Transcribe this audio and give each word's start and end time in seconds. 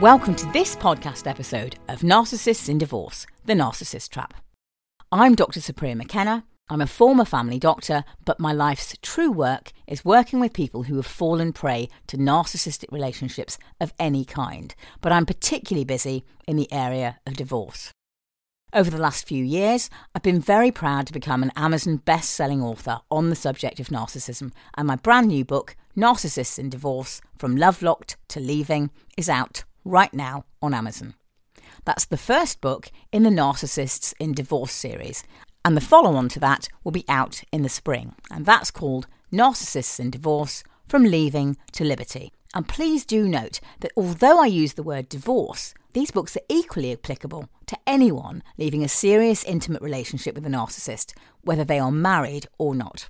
Welcome 0.00 0.34
to 0.34 0.52
this 0.52 0.76
podcast 0.76 1.26
episode 1.26 1.76
of 1.88 2.00
Narcissists 2.00 2.68
in 2.68 2.76
Divorce 2.76 3.26
The 3.46 3.54
Narcissist 3.54 4.10
Trap. 4.10 4.34
I'm 5.10 5.34
Dr. 5.34 5.60
Supriya 5.60 5.96
McKenna. 5.96 6.44
I'm 6.68 6.82
a 6.82 6.86
former 6.86 7.24
family 7.24 7.58
doctor, 7.58 8.04
but 8.26 8.38
my 8.38 8.52
life's 8.52 8.94
true 9.00 9.32
work 9.32 9.72
is 9.86 10.04
working 10.04 10.38
with 10.38 10.52
people 10.52 10.82
who 10.82 10.96
have 10.96 11.06
fallen 11.06 11.54
prey 11.54 11.88
to 12.08 12.18
narcissistic 12.18 12.92
relationships 12.92 13.56
of 13.80 13.94
any 13.98 14.26
kind. 14.26 14.74
But 15.00 15.12
I'm 15.12 15.24
particularly 15.24 15.86
busy 15.86 16.26
in 16.46 16.56
the 16.56 16.70
area 16.70 17.18
of 17.26 17.38
divorce. 17.38 17.90
Over 18.74 18.90
the 18.90 19.00
last 19.00 19.26
few 19.26 19.42
years, 19.42 19.88
I've 20.14 20.22
been 20.22 20.42
very 20.42 20.70
proud 20.70 21.06
to 21.06 21.14
become 21.14 21.42
an 21.42 21.52
Amazon 21.56 21.96
best 21.96 22.32
selling 22.32 22.60
author 22.60 22.98
on 23.10 23.30
the 23.30 23.34
subject 23.34 23.80
of 23.80 23.88
narcissism, 23.88 24.52
and 24.76 24.86
my 24.86 24.96
brand 24.96 25.28
new 25.28 25.46
book, 25.46 25.74
Narcissists 25.96 26.58
in 26.58 26.68
Divorce 26.68 27.22
From 27.38 27.56
Love 27.56 27.80
Locked 27.80 28.18
to 28.28 28.40
Leaving, 28.40 28.90
is 29.16 29.30
out 29.30 29.64
right 29.86 30.12
now 30.12 30.44
on 30.60 30.74
Amazon. 30.74 31.14
That's 31.84 32.04
the 32.04 32.16
first 32.16 32.60
book 32.60 32.90
in 33.12 33.22
the 33.22 33.30
Narcissists 33.30 34.12
in 34.18 34.32
Divorce 34.32 34.72
series, 34.72 35.22
and 35.64 35.76
the 35.76 35.80
follow 35.80 36.16
on 36.16 36.28
to 36.30 36.40
that 36.40 36.68
will 36.82 36.92
be 36.92 37.04
out 37.08 37.42
in 37.52 37.62
the 37.62 37.68
spring, 37.68 38.14
and 38.30 38.44
that's 38.44 38.70
called 38.70 39.06
Narcissists 39.32 40.00
in 40.00 40.10
Divorce 40.10 40.64
From 40.88 41.04
Leaving 41.04 41.56
to 41.72 41.84
Liberty. 41.84 42.32
And 42.54 42.66
please 42.66 43.04
do 43.04 43.28
note 43.28 43.60
that 43.80 43.92
although 43.96 44.40
I 44.42 44.46
use 44.46 44.74
the 44.74 44.82
word 44.82 45.08
divorce, 45.08 45.74
these 45.92 46.10
books 46.10 46.36
are 46.36 46.46
equally 46.48 46.92
applicable 46.92 47.48
to 47.66 47.78
anyone 47.86 48.42
leaving 48.58 48.82
a 48.82 48.88
serious 48.88 49.44
intimate 49.44 49.82
relationship 49.82 50.34
with 50.34 50.46
a 50.46 50.50
narcissist, 50.50 51.12
whether 51.42 51.64
they 51.64 51.78
are 51.78 51.92
married 51.92 52.46
or 52.58 52.74
not. 52.74 53.08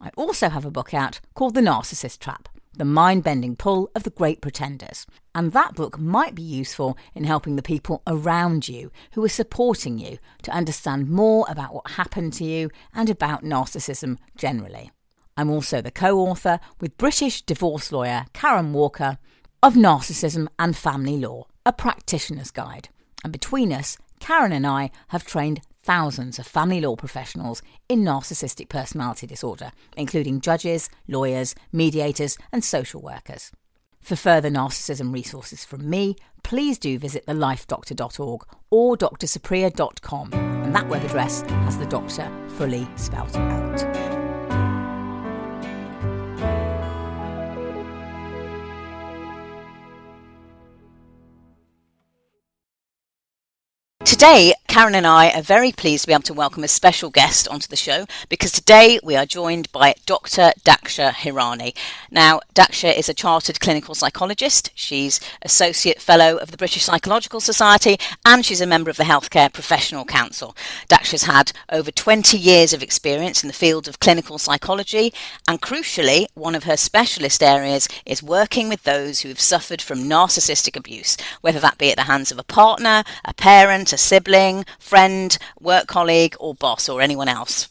I 0.00 0.10
also 0.16 0.48
have 0.48 0.64
a 0.64 0.70
book 0.70 0.94
out 0.94 1.20
called 1.34 1.54
The 1.54 1.60
Narcissist 1.60 2.18
Trap, 2.18 2.48
the 2.76 2.84
mind 2.84 3.24
bending 3.24 3.56
pull 3.56 3.90
of 3.94 4.02
the 4.02 4.10
great 4.10 4.40
pretenders. 4.40 5.06
And 5.34 5.52
that 5.52 5.74
book 5.74 5.98
might 5.98 6.34
be 6.34 6.42
useful 6.42 6.96
in 7.14 7.24
helping 7.24 7.56
the 7.56 7.62
people 7.62 8.02
around 8.06 8.68
you 8.68 8.90
who 9.12 9.24
are 9.24 9.28
supporting 9.28 9.98
you 9.98 10.18
to 10.42 10.50
understand 10.50 11.08
more 11.08 11.46
about 11.48 11.74
what 11.74 11.92
happened 11.92 12.32
to 12.34 12.44
you 12.44 12.70
and 12.94 13.10
about 13.10 13.44
narcissism 13.44 14.18
generally. 14.36 14.90
I'm 15.36 15.50
also 15.50 15.82
the 15.82 15.90
co 15.90 16.18
author 16.18 16.60
with 16.80 16.96
British 16.96 17.42
divorce 17.42 17.92
lawyer 17.92 18.26
Karin 18.32 18.72
Walker 18.72 19.18
of 19.62 19.74
Narcissism 19.74 20.48
and 20.58 20.76
Family 20.76 21.18
Law, 21.18 21.46
a 21.64 21.72
practitioner's 21.72 22.50
guide. 22.50 22.88
And 23.24 23.32
between 23.32 23.72
us, 23.72 23.98
Karin 24.20 24.52
and 24.52 24.66
I 24.66 24.90
have 25.08 25.26
trained 25.26 25.60
thousands 25.86 26.38
of 26.40 26.46
family 26.46 26.80
law 26.80 26.96
professionals 26.96 27.62
in 27.88 28.00
narcissistic 28.00 28.68
personality 28.68 29.26
disorder, 29.26 29.70
including 29.96 30.40
judges, 30.40 30.90
lawyers, 31.06 31.54
mediators, 31.72 32.36
and 32.52 32.64
social 32.64 33.00
workers. 33.00 33.52
For 34.00 34.16
further 34.16 34.50
narcissism 34.50 35.14
resources 35.14 35.64
from 35.64 35.88
me, 35.88 36.16
please 36.42 36.78
do 36.78 36.98
visit 36.98 37.24
thelifedoctor.org 37.26 38.42
or 38.70 38.96
drsupriya.com, 38.96 40.32
and 40.32 40.74
that 40.74 40.88
web 40.88 41.04
address 41.04 41.42
has 41.42 41.78
the 41.78 41.86
doctor 41.86 42.30
fully 42.56 42.86
spelt 42.96 43.36
out. 43.36 44.15
Today, 54.06 54.54
Karin 54.68 54.94
and 54.94 55.06
I 55.06 55.30
are 55.30 55.42
very 55.42 55.72
pleased 55.72 56.02
to 56.02 56.06
be 56.06 56.12
able 56.12 56.22
to 56.22 56.32
welcome 56.32 56.62
a 56.62 56.68
special 56.68 57.10
guest 57.10 57.48
onto 57.48 57.66
the 57.66 57.74
show 57.74 58.06
because 58.28 58.52
today 58.52 59.00
we 59.02 59.16
are 59.16 59.26
joined 59.26 59.72
by 59.72 59.94
Dr. 60.06 60.52
Daksha 60.64 61.10
Hirani. 61.10 61.74
Now, 62.08 62.40
Daksha 62.54 62.96
is 62.96 63.08
a 63.08 63.14
chartered 63.14 63.58
clinical 63.58 63.96
psychologist. 63.96 64.70
She's 64.76 65.18
Associate 65.42 66.00
Fellow 66.00 66.36
of 66.36 66.52
the 66.52 66.56
British 66.56 66.84
Psychological 66.84 67.40
Society 67.40 67.96
and 68.24 68.46
she's 68.46 68.60
a 68.60 68.66
member 68.66 68.90
of 68.90 68.96
the 68.96 69.04
Healthcare 69.04 69.52
Professional 69.52 70.04
Council. 70.04 70.56
Daksha's 70.88 71.24
had 71.24 71.50
over 71.72 71.90
20 71.90 72.38
years 72.38 72.72
of 72.72 72.84
experience 72.84 73.42
in 73.42 73.48
the 73.48 73.54
field 73.54 73.88
of 73.88 73.98
clinical 73.98 74.38
psychology 74.38 75.12
and 75.48 75.60
crucially, 75.60 76.26
one 76.34 76.54
of 76.54 76.64
her 76.64 76.76
specialist 76.76 77.42
areas 77.42 77.88
is 78.04 78.22
working 78.22 78.68
with 78.68 78.84
those 78.84 79.20
who 79.20 79.30
have 79.30 79.40
suffered 79.40 79.82
from 79.82 80.04
narcissistic 80.04 80.76
abuse, 80.76 81.16
whether 81.40 81.58
that 81.58 81.78
be 81.78 81.90
at 81.90 81.96
the 81.96 82.02
hands 82.02 82.30
of 82.30 82.38
a 82.38 82.44
partner, 82.44 83.02
a 83.24 83.34
parent, 83.34 83.92
a 83.96 83.98
sibling, 83.98 84.64
friend, 84.78 85.38
work 85.58 85.86
colleague, 85.86 86.36
or 86.38 86.54
boss, 86.54 86.86
or 86.88 87.00
anyone 87.00 87.28
else. 87.28 87.68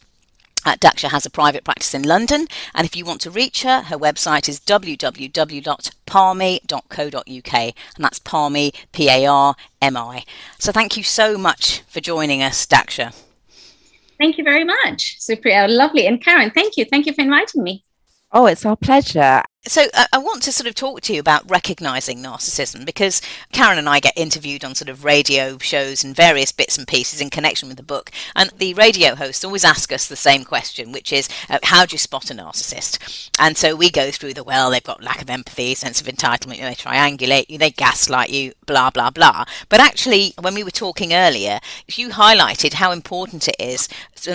Uh, 0.65 0.75
Daksha 0.75 1.11
has 1.11 1.27
a 1.27 1.29
private 1.29 1.63
practice 1.63 1.93
in 1.93 2.01
London, 2.01 2.47
and 2.73 2.87
if 2.87 2.95
you 2.95 3.05
want 3.05 3.21
to 3.21 3.29
reach 3.29 3.61
her, 3.61 3.83
her 3.83 3.97
website 3.97 4.49
is 4.49 4.59
www.parmi.co.uk, 4.59 7.53
and 7.53 7.73
that's 7.99 8.19
Parmi, 8.19 8.73
P 8.91 9.07
A 9.07 9.27
R 9.27 9.55
M 9.79 9.95
I. 9.95 10.23
So 10.57 10.71
thank 10.71 10.97
you 10.97 11.03
so 11.03 11.37
much 11.37 11.83
for 11.87 12.01
joining 12.01 12.41
us, 12.41 12.65
Daksha. 12.65 13.13
Thank 14.17 14.39
you 14.39 14.43
very 14.43 14.63
much, 14.63 15.17
Supriya. 15.19 15.69
Lovely. 15.69 16.07
And 16.07 16.19
Karin, 16.19 16.49
thank 16.49 16.77
you. 16.77 16.85
Thank 16.85 17.05
you 17.05 17.13
for 17.13 17.21
inviting 17.21 17.61
me. 17.61 17.83
Oh, 18.31 18.47
it's 18.47 18.65
our 18.65 18.75
pleasure. 18.75 19.43
So 19.67 19.87
uh, 19.95 20.05
I 20.13 20.19
want 20.19 20.43
to 20.43 20.51
sort 20.51 20.67
of 20.67 20.75
talk 20.75 21.01
to 21.01 21.13
you 21.13 21.19
about 21.19 21.49
recognizing 21.49 22.19
narcissism 22.19 22.85
because 22.85 23.19
Karin 23.51 23.79
and 23.79 23.89
I 23.89 23.99
get 23.99 24.13
interviewed 24.15 24.63
on 24.63 24.75
sort 24.75 24.89
of 24.89 25.03
radio 25.03 25.57
shows 25.57 26.03
and 26.03 26.15
various 26.15 26.51
bits 26.51 26.77
and 26.77 26.87
pieces 26.87 27.19
in 27.19 27.31
connection 27.31 27.67
with 27.67 27.77
the 27.77 27.83
book, 27.83 28.11
and 28.35 28.51
the 28.57 28.75
radio 28.75 29.15
hosts 29.15 29.43
always 29.43 29.65
ask 29.65 29.91
us 29.91 30.05
the 30.05 30.15
same 30.15 30.43
question, 30.43 30.91
which 30.91 31.11
is, 31.11 31.27
uh, 31.49 31.57
"How 31.63 31.83
do 31.83 31.95
you 31.95 31.97
spot 31.97 32.29
a 32.29 32.35
narcissist?" 32.35 33.31
And 33.39 33.57
so 33.57 33.75
we 33.75 33.89
go 33.89 34.11
through 34.11 34.35
the 34.35 34.43
well, 34.43 34.69
they've 34.69 34.83
got 34.83 35.03
lack 35.03 35.23
of 35.23 35.31
empathy, 35.31 35.73
sense 35.73 35.99
of 35.99 36.05
entitlement, 36.05 36.57
you 36.57 36.63
they 36.63 36.75
triangulate 36.75 37.49
you, 37.49 37.57
they 37.57 37.71
gaslight 37.71 38.29
you, 38.29 38.53
blah 38.67 38.91
blah 38.91 39.09
blah. 39.09 39.45
But 39.69 39.79
actually, 39.79 40.35
when 40.39 40.53
we 40.53 40.63
were 40.63 40.69
talking 40.69 41.11
earlier, 41.11 41.59
you 41.87 42.09
highlighted 42.09 42.73
how 42.73 42.91
important 42.91 43.47
it 43.47 43.55
is, 43.57 43.89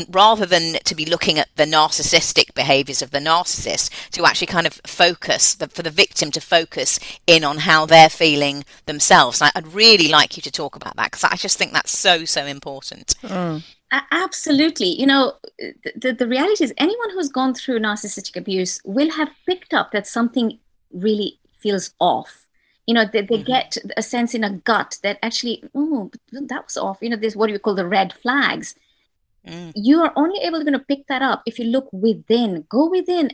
rather 0.08 0.44
than 0.44 0.78
to 0.84 0.94
be 0.97 1.06
looking 1.06 1.38
at 1.38 1.54
the 1.54 1.66
narcissistic 1.66 2.52
behaviours 2.54 3.00
of 3.00 3.12
the 3.12 3.20
narcissist, 3.20 3.91
to 4.10 4.26
actually 4.26 4.48
kind 4.48 4.66
of 4.66 4.80
focus 4.84 5.19
focus, 5.20 5.54
the, 5.54 5.69
for 5.69 5.82
the 5.82 5.91
victim 5.91 6.31
to 6.32 6.41
focus 6.41 6.98
in 7.26 7.44
on 7.44 7.58
how 7.58 7.86
they're 7.86 8.10
feeling 8.10 8.64
themselves. 8.86 9.42
I'd 9.42 9.72
really 9.72 10.08
like 10.08 10.36
you 10.36 10.42
to 10.42 10.50
talk 10.50 10.76
about 10.76 10.97
that 10.97 11.10
because 11.10 11.25
I 11.25 11.36
just 11.36 11.58
think 11.58 11.72
that's 11.72 11.97
so, 11.97 12.25
so 12.25 12.47
important. 12.47 13.14
Mm. 13.22 13.62
Absolutely. 14.12 14.88
You 15.00 15.06
know, 15.06 15.34
the, 15.97 16.12
the 16.12 16.28
reality 16.28 16.64
is 16.64 16.72
anyone 16.78 17.10
who's 17.10 17.28
gone 17.28 17.54
through 17.54 17.80
narcissistic 17.80 18.36
abuse 18.36 18.80
will 18.84 19.10
have 19.10 19.30
picked 19.47 19.75
up 19.75 19.91
that 19.92 20.06
something 20.06 20.59
really 20.92 21.38
feels 21.59 21.92
off. 21.98 22.47
You 22.86 22.94
know, 22.94 23.04
they, 23.04 23.22
they 23.22 23.36
mm-hmm. 23.36 23.44
get 23.44 23.76
a 23.97 24.03
sense 24.03 24.34
in 24.34 24.44
a 24.44 24.50
gut 24.50 24.98
that 25.03 25.19
actually, 25.22 25.64
oh, 25.75 26.10
that 26.32 26.64
was 26.64 26.76
off. 26.76 26.98
You 27.03 27.10
know, 27.10 27.16
this 27.16 27.36
what 27.36 27.48
do 27.48 27.53
you 27.53 27.59
call 27.59 27.75
the 27.75 27.86
red 27.86 28.12
flags. 28.12 28.75
Mm. 29.47 29.73
You 29.75 30.03
are 30.03 30.12
only 30.17 30.41
able 30.41 30.65
to 30.65 30.78
pick 30.78 31.06
that 31.09 31.23
up 31.23 31.43
if 31.47 31.59
you 31.59 31.67
look 31.67 31.89
within, 31.93 32.65
go 32.69 32.89
within. 32.89 33.31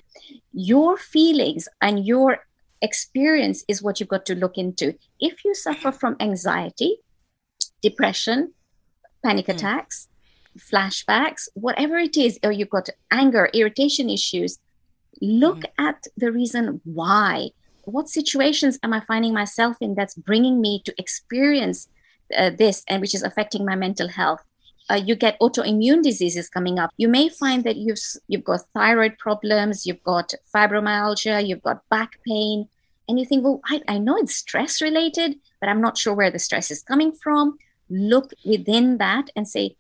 Your 0.53 0.97
feelings 0.97 1.69
and 1.81 2.07
your 2.07 2.39
experience 2.83 3.65
is 3.69 3.83
what 3.83 3.99
you've 3.99 4.09
got 4.09 4.27
to 4.27 4.35
look 4.35 4.57
into. 4.57 4.97
If 5.21 5.45
you 5.45 5.55
suffer 5.55 5.93
from 5.93 6.17
anxiety, 6.21 6.99
depression, 7.83 8.53
panic 9.23 9.47
mm. 9.47 9.55
attacks, 9.55 10.09
flashbacks, 10.59 11.49
whatever 11.55 11.99
it 11.99 12.17
is, 12.17 12.39
or 12.43 12.53
you've 12.53 12.71
got 12.71 12.89
anger, 13.11 13.51
irritation 13.53 14.09
issues, 14.09 14.59
look 15.21 15.61
mm. 15.61 15.71
at 15.79 16.07
the 16.17 16.33
reason 16.33 16.81
why. 16.85 17.51
What 17.85 18.09
situations 18.09 18.79
am 18.83 18.93
I 18.93 19.01
finding 19.01 19.33
myself 19.33 19.77
in 19.81 19.95
that's 19.95 20.15
bringing 20.15 20.61
me 20.61 20.83
to 20.85 20.95
experience 20.99 21.89
uh, 22.37 22.51
this 22.51 22.83
and 22.89 23.01
which 23.01 23.15
is 23.15 23.23
affecting 23.23 23.65
my 23.65 23.77
mental 23.77 24.09
health? 24.09 24.43
Uh, 24.91 25.01
you 25.05 25.17
get 25.17 25.39
autoimmune 25.41 26.03
diseases 26.03 26.49
coming 26.49 26.79
up. 26.79 26.91
You 26.97 27.09
may 27.09 27.29
find 27.29 27.65
that 27.65 27.77
you've 27.77 27.99
you've 28.29 28.45
got 28.45 28.61
thyroid 28.75 29.19
problems, 29.19 29.87
you've 29.87 30.03
got 30.03 30.33
fibromyalgia, 30.55 31.47
you've 31.47 31.63
got 31.63 31.89
back 31.89 32.19
pain, 32.27 32.69
and 33.09 33.19
you 33.19 33.25
think, 33.25 33.45
well, 33.45 33.61
I, 33.67 33.83
I 33.89 33.99
know 33.99 34.17
it's 34.17 34.35
stress 34.35 34.81
related, 34.81 35.37
but 35.61 35.69
I'm 35.69 35.81
not 35.81 35.99
sure 35.99 36.15
where 36.15 36.31
the 36.31 36.39
stress 36.39 36.71
is 36.71 36.83
coming 36.83 37.13
from. 37.13 37.59
Look 37.91 38.33
within 38.45 38.99
that 38.99 39.31
and 39.37 39.49
say, 39.49 39.77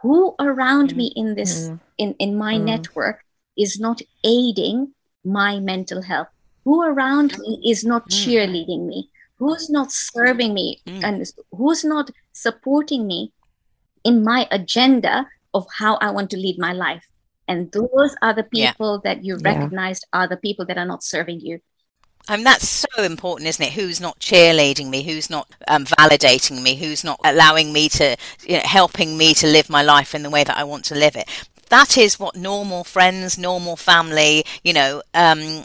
who 0.00 0.34
around 0.38 0.90
mm-hmm. 0.90 0.98
me 0.98 1.12
in 1.16 1.34
this 1.34 1.68
mm-hmm. 1.68 1.76
in 1.98 2.14
in 2.18 2.36
my 2.36 2.54
mm-hmm. 2.54 2.66
network 2.66 3.24
is 3.56 3.78
not 3.78 4.00
aiding 4.24 4.92
my 5.24 5.60
mental 5.60 6.02
health? 6.02 6.28
Who 6.64 6.82
around 6.82 7.38
me 7.38 7.62
is 7.66 7.84
not 7.84 8.08
mm. 8.08 8.12
cheerleading 8.12 8.86
me? 8.86 9.10
Who's 9.38 9.70
not 9.70 9.90
serving 9.90 10.52
me 10.52 10.80
mm. 10.86 11.02
and 11.02 11.24
who's 11.56 11.82
not 11.82 12.10
supporting 12.32 13.06
me 13.06 13.32
in 14.04 14.22
my 14.22 14.46
agenda 14.50 15.26
of 15.54 15.66
how 15.76 15.96
I 15.96 16.10
want 16.10 16.30
to 16.30 16.36
lead 16.36 16.58
my 16.58 16.72
life. 16.72 17.04
And 17.46 17.72
those 17.72 18.14
are 18.20 18.34
the 18.34 18.44
people 18.44 19.00
yeah. 19.04 19.14
that 19.14 19.24
you 19.24 19.36
recognized 19.38 20.04
yeah. 20.12 20.20
are 20.20 20.28
the 20.28 20.36
people 20.36 20.66
that 20.66 20.76
are 20.76 20.84
not 20.84 21.02
serving 21.02 21.40
you. 21.40 21.60
I 22.28 22.36
mean, 22.36 22.44
that's 22.44 22.68
so 22.68 23.02
important, 23.02 23.48
isn't 23.48 23.64
it? 23.64 23.72
Who's 23.72 24.02
not 24.02 24.18
cheerleading 24.18 24.90
me? 24.90 25.02
Who's 25.02 25.30
not 25.30 25.50
um, 25.66 25.86
validating 25.86 26.62
me? 26.62 26.76
Who's 26.76 27.02
not 27.02 27.18
allowing 27.24 27.72
me 27.72 27.88
to, 27.88 28.16
you 28.46 28.56
know, 28.56 28.62
helping 28.64 29.16
me 29.16 29.32
to 29.34 29.46
live 29.46 29.70
my 29.70 29.82
life 29.82 30.14
in 30.14 30.22
the 30.22 30.30
way 30.30 30.44
that 30.44 30.56
I 30.56 30.64
want 30.64 30.84
to 30.86 30.94
live 30.94 31.16
it? 31.16 31.26
That 31.68 31.96
is 31.96 32.18
what 32.18 32.36
normal 32.36 32.84
friends, 32.84 33.38
normal 33.38 33.76
family, 33.76 34.44
you 34.62 34.72
know, 34.72 35.02
um, 35.14 35.64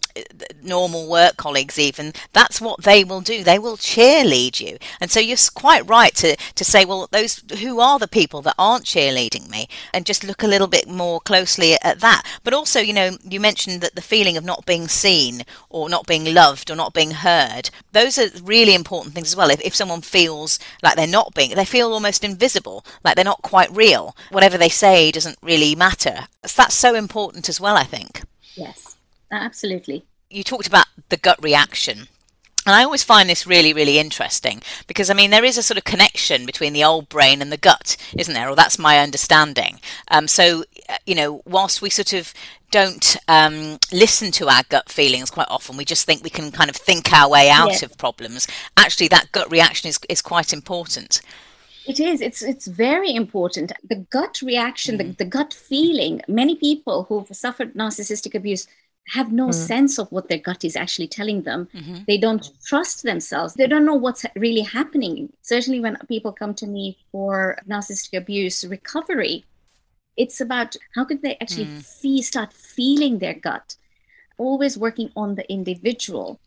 normal 0.61 1.09
work 1.09 1.37
colleagues, 1.37 1.79
even 1.79 2.13
that's 2.33 2.61
what 2.61 2.83
they 2.83 3.03
will 3.03 3.21
do. 3.21 3.43
They 3.43 3.59
will 3.59 3.77
cheerlead 3.77 4.59
you, 4.59 4.77
and 4.99 5.09
so 5.09 5.19
you're 5.19 5.37
quite 5.53 5.87
right 5.87 6.13
to 6.15 6.35
to 6.35 6.65
say, 6.65 6.85
well, 6.85 7.07
those 7.11 7.43
who 7.59 7.79
are 7.79 7.99
the 7.99 8.07
people 8.07 8.41
that 8.43 8.55
aren't 8.57 8.85
cheerleading 8.85 9.49
me, 9.49 9.67
and 9.93 10.05
just 10.05 10.23
look 10.23 10.43
a 10.43 10.47
little 10.47 10.67
bit 10.67 10.87
more 10.87 11.19
closely 11.21 11.75
at 11.81 11.99
that. 11.99 12.23
But 12.43 12.53
also, 12.53 12.79
you 12.79 12.93
know, 12.93 13.17
you 13.23 13.39
mentioned 13.39 13.81
that 13.81 13.95
the 13.95 14.01
feeling 14.01 14.37
of 14.37 14.43
not 14.43 14.65
being 14.65 14.87
seen 14.87 15.43
or 15.69 15.89
not 15.89 16.07
being 16.07 16.33
loved 16.33 16.69
or 16.69 16.75
not 16.75 16.93
being 16.93 17.11
heard. 17.11 17.69
Those 17.91 18.17
are 18.17 18.29
really 18.43 18.75
important 18.75 19.15
things 19.15 19.29
as 19.29 19.35
well. 19.35 19.49
If 19.49 19.61
if 19.61 19.75
someone 19.75 20.01
feels 20.01 20.59
like 20.81 20.95
they're 20.95 21.07
not 21.07 21.33
being, 21.33 21.55
they 21.55 21.65
feel 21.65 21.91
almost 21.91 22.23
invisible, 22.23 22.85
like 23.03 23.15
they're 23.15 23.25
not 23.25 23.41
quite 23.41 23.75
real. 23.75 24.15
Whatever 24.29 24.57
they 24.57 24.69
say 24.69 25.11
doesn't 25.11 25.37
really 25.41 25.75
matter 25.75 25.92
matter. 25.93 26.27
That's 26.41 26.75
so 26.75 26.95
important 26.95 27.49
as 27.49 27.59
well, 27.61 27.75
I 27.75 27.83
think. 27.83 28.23
Yes, 28.55 28.97
absolutely. 29.31 30.05
You 30.29 30.43
talked 30.43 30.67
about 30.67 30.87
the 31.09 31.17
gut 31.17 31.41
reaction. 31.41 32.07
And 32.65 32.73
I 32.73 32.83
always 32.83 33.03
find 33.03 33.29
this 33.29 33.45
really, 33.45 33.73
really 33.73 33.99
interesting 33.99 34.61
because, 34.87 35.09
I 35.09 35.13
mean, 35.13 35.31
there 35.31 35.43
is 35.43 35.57
a 35.57 35.63
sort 35.63 35.77
of 35.77 35.83
connection 35.83 36.45
between 36.45 36.71
the 36.71 36.83
old 36.83 37.09
brain 37.09 37.41
and 37.41 37.51
the 37.51 37.57
gut, 37.57 37.97
isn't 38.17 38.33
there? 38.33 38.49
Or 38.49 38.55
that's 38.55 38.79
my 38.79 38.99
understanding. 38.99 39.81
Um, 40.07 40.29
so, 40.29 40.63
uh, 40.87 40.95
you 41.05 41.13
know, 41.13 41.41
whilst 41.45 41.81
we 41.81 41.89
sort 41.89 42.13
of 42.13 42.33
don't 42.71 43.17
um, 43.27 43.79
listen 43.91 44.31
to 44.31 44.47
our 44.47 44.63
gut 44.69 44.89
feelings 44.89 45.29
quite 45.29 45.49
often, 45.49 45.75
we 45.75 45.83
just 45.83 46.05
think 46.05 46.23
we 46.23 46.29
can 46.29 46.51
kind 46.51 46.69
of 46.69 46.77
think 46.77 47.11
our 47.11 47.29
way 47.29 47.49
out 47.49 47.71
yes. 47.71 47.83
of 47.83 47.97
problems. 47.97 48.47
Actually, 48.77 49.09
that 49.09 49.33
gut 49.33 49.51
reaction 49.51 49.89
is, 49.89 49.99
is 50.07 50.21
quite 50.21 50.53
important. 50.53 51.21
It 51.85 51.99
is. 51.99 52.21
It's 52.21 52.41
it's 52.41 52.67
very 52.67 53.13
important. 53.13 53.71
The 53.83 54.05
gut 54.09 54.41
reaction, 54.41 54.95
mm. 54.95 54.97
the, 54.99 55.23
the 55.23 55.29
gut 55.29 55.53
feeling. 55.53 56.21
Many 56.27 56.55
people 56.55 57.03
who've 57.03 57.27
suffered 57.35 57.73
narcissistic 57.73 58.35
abuse 58.35 58.67
have 59.09 59.33
no 59.33 59.47
mm. 59.47 59.53
sense 59.53 59.99
of 59.99 60.09
what 60.11 60.29
their 60.29 60.37
gut 60.37 60.63
is 60.63 60.75
actually 60.75 61.07
telling 61.07 61.43
them. 61.43 61.67
Mm-hmm. 61.73 62.03
They 62.07 62.17
don't 62.17 62.49
trust 62.65 63.03
themselves. 63.03 63.53
They 63.53 63.67
don't 63.67 63.85
know 63.85 63.95
what's 63.95 64.25
really 64.35 64.61
happening. 64.61 65.33
Certainly, 65.41 65.81
when 65.81 65.97
people 66.07 66.31
come 66.31 66.53
to 66.55 66.67
me 66.67 66.97
for 67.11 67.57
narcissistic 67.67 68.17
abuse 68.17 68.63
recovery, 68.63 69.45
it's 70.15 70.39
about 70.39 70.75
how 70.95 71.03
could 71.03 71.21
they 71.21 71.37
actually 71.41 71.65
mm. 71.65 71.83
fee, 71.83 72.21
start 72.21 72.53
feeling 72.53 73.19
their 73.19 73.33
gut. 73.33 73.75
Always 74.37 74.77
working 74.77 75.11
on 75.15 75.35
the 75.35 75.51
individual 75.51 76.39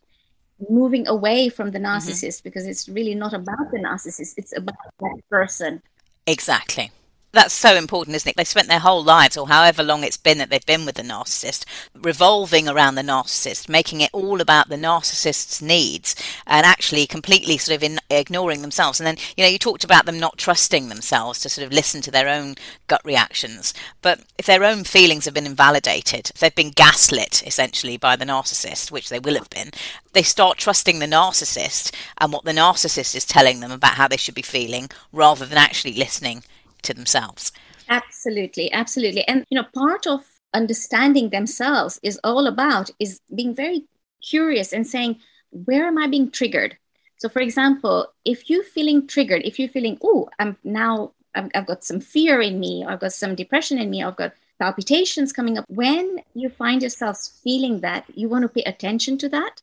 moving 0.70 1.06
away 1.08 1.48
from 1.48 1.70
the 1.70 1.78
mm-hmm. 1.78 1.96
narcissist 1.96 2.38
mm-hmm. 2.38 2.48
because 2.48 2.66
it's 2.66 2.88
really 2.88 3.14
not 3.14 3.32
about 3.32 3.70
the 3.72 3.78
narcissist 3.78 4.34
it's 4.36 4.56
about 4.56 4.76
that 5.00 5.20
person 5.30 5.82
exactly 6.26 6.90
that's 7.36 7.54
so 7.54 7.76
important, 7.76 8.16
isn't 8.16 8.30
it? 8.30 8.36
They 8.36 8.44
spent 8.44 8.68
their 8.68 8.80
whole 8.80 9.04
lives, 9.04 9.36
or 9.36 9.48
however 9.48 9.82
long 9.82 10.02
it's 10.02 10.16
been 10.16 10.38
that 10.38 10.50
they've 10.50 10.64
been 10.64 10.86
with 10.86 10.96
the 10.96 11.02
narcissist, 11.02 11.64
revolving 11.94 12.68
around 12.68 12.94
the 12.94 13.02
narcissist, 13.02 13.68
making 13.68 14.00
it 14.00 14.10
all 14.12 14.40
about 14.40 14.68
the 14.68 14.76
narcissist's 14.76 15.60
needs, 15.60 16.16
and 16.46 16.66
actually 16.66 17.06
completely 17.06 17.58
sort 17.58 17.76
of 17.76 17.82
in, 17.82 18.00
ignoring 18.10 18.62
themselves. 18.62 18.98
And 18.98 19.06
then, 19.06 19.18
you 19.36 19.44
know, 19.44 19.50
you 19.50 19.58
talked 19.58 19.84
about 19.84 20.06
them 20.06 20.18
not 20.18 20.38
trusting 20.38 20.88
themselves 20.88 21.38
to 21.40 21.48
sort 21.48 21.66
of 21.66 21.72
listen 21.72 22.00
to 22.02 22.10
their 22.10 22.28
own 22.28 22.56
gut 22.86 23.02
reactions. 23.04 23.74
But 24.02 24.20
if 24.38 24.46
their 24.46 24.64
own 24.64 24.84
feelings 24.84 25.26
have 25.26 25.34
been 25.34 25.46
invalidated, 25.46 26.30
if 26.34 26.40
they've 26.40 26.54
been 26.54 26.70
gaslit 26.70 27.42
essentially 27.46 27.98
by 27.98 28.16
the 28.16 28.24
narcissist, 28.24 28.90
which 28.90 29.10
they 29.10 29.18
will 29.18 29.34
have 29.34 29.50
been, 29.50 29.70
they 30.14 30.22
start 30.22 30.56
trusting 30.56 30.98
the 30.98 31.06
narcissist 31.06 31.94
and 32.16 32.32
what 32.32 32.44
the 32.44 32.52
narcissist 32.52 33.14
is 33.14 33.26
telling 33.26 33.60
them 33.60 33.70
about 33.70 33.94
how 33.94 34.08
they 34.08 34.16
should 34.16 34.34
be 34.34 34.42
feeling 34.42 34.88
rather 35.12 35.44
than 35.44 35.58
actually 35.58 35.92
listening 35.92 36.42
to 36.86 36.94
themselves. 36.94 37.52
Absolutely, 37.88 38.72
absolutely. 38.72 39.26
And 39.28 39.44
you 39.50 39.56
know, 39.60 39.66
part 39.74 40.06
of 40.06 40.24
understanding 40.54 41.30
themselves 41.30 42.00
is 42.02 42.18
all 42.24 42.46
about 42.46 42.90
is 42.98 43.20
being 43.34 43.54
very 43.54 43.84
curious 44.22 44.72
and 44.72 44.86
saying, 44.86 45.20
where 45.50 45.86
am 45.86 45.98
I 45.98 46.06
being 46.08 46.30
triggered? 46.30 46.76
So, 47.18 47.28
for 47.28 47.40
example, 47.40 48.12
if 48.24 48.50
you're 48.50 48.64
feeling 48.64 49.06
triggered, 49.06 49.42
if 49.44 49.58
you're 49.58 49.68
feeling, 49.68 49.98
oh, 50.02 50.28
I'm 50.38 50.56
now 50.64 51.12
I've, 51.34 51.50
I've 51.54 51.66
got 51.66 51.84
some 51.84 52.00
fear 52.00 52.40
in 52.40 52.58
me, 52.58 52.84
I've 52.84 53.00
got 53.00 53.12
some 53.12 53.34
depression 53.34 53.78
in 53.78 53.90
me, 53.90 54.02
I've 54.02 54.16
got 54.16 54.32
palpitations 54.58 55.32
coming 55.32 55.58
up. 55.58 55.64
When 55.68 56.20
you 56.34 56.48
find 56.48 56.82
yourself 56.82 57.18
feeling 57.44 57.80
that, 57.80 58.04
you 58.14 58.28
want 58.28 58.42
to 58.42 58.48
pay 58.48 58.62
attention 58.62 59.18
to 59.18 59.28
that. 59.28 59.62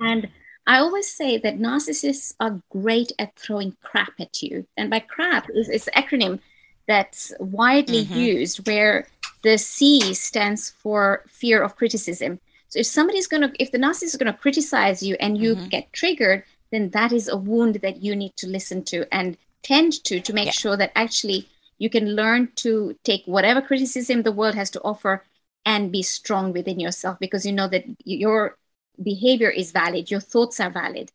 And 0.00 0.28
I 0.66 0.78
always 0.78 1.08
say 1.10 1.38
that 1.38 1.58
narcissists 1.58 2.34
are 2.40 2.60
great 2.70 3.12
at 3.18 3.36
throwing 3.36 3.76
crap 3.82 4.12
at 4.18 4.42
you. 4.42 4.66
And 4.76 4.90
by 4.90 5.00
crap 5.00 5.48
is 5.54 5.68
it's 5.68 5.88
an 5.88 6.02
acronym 6.02 6.40
that's 6.88 7.32
widely 7.38 8.04
mm-hmm. 8.04 8.18
used 8.18 8.66
where 8.66 9.06
the 9.42 9.58
C 9.58 10.12
stands 10.14 10.70
for 10.70 11.24
fear 11.28 11.62
of 11.62 11.76
criticism. 11.76 12.40
So 12.68 12.80
if 12.80 12.86
somebody's 12.86 13.28
going 13.28 13.42
to, 13.42 13.62
if 13.62 13.70
the 13.70 13.78
narcissist 13.78 14.02
is 14.02 14.16
going 14.16 14.32
to 14.32 14.38
criticize 14.38 15.02
you 15.02 15.16
and 15.20 15.38
you 15.38 15.54
mm-hmm. 15.54 15.68
get 15.68 15.92
triggered, 15.92 16.42
then 16.72 16.90
that 16.90 17.12
is 17.12 17.28
a 17.28 17.36
wound 17.36 17.76
that 17.76 18.02
you 18.02 18.16
need 18.16 18.36
to 18.36 18.48
listen 18.48 18.82
to 18.84 19.06
and 19.12 19.36
tend 19.62 19.92
to 20.04 20.20
to 20.20 20.32
make 20.32 20.46
yeah. 20.46 20.52
sure 20.52 20.76
that 20.76 20.92
actually 20.96 21.48
you 21.78 21.90
can 21.90 22.16
learn 22.16 22.48
to 22.56 22.96
take 23.04 23.22
whatever 23.26 23.60
criticism 23.60 24.22
the 24.22 24.32
world 24.32 24.54
has 24.54 24.70
to 24.70 24.82
offer 24.82 25.24
and 25.64 25.92
be 25.92 26.02
strong 26.02 26.52
within 26.52 26.80
yourself 26.80 27.18
because 27.18 27.44
you 27.44 27.52
know 27.52 27.68
that 27.68 27.84
your 28.04 28.56
behavior 29.02 29.50
is 29.50 29.72
valid, 29.72 30.10
your 30.10 30.20
thoughts 30.20 30.60
are 30.60 30.70
valid. 30.70 31.12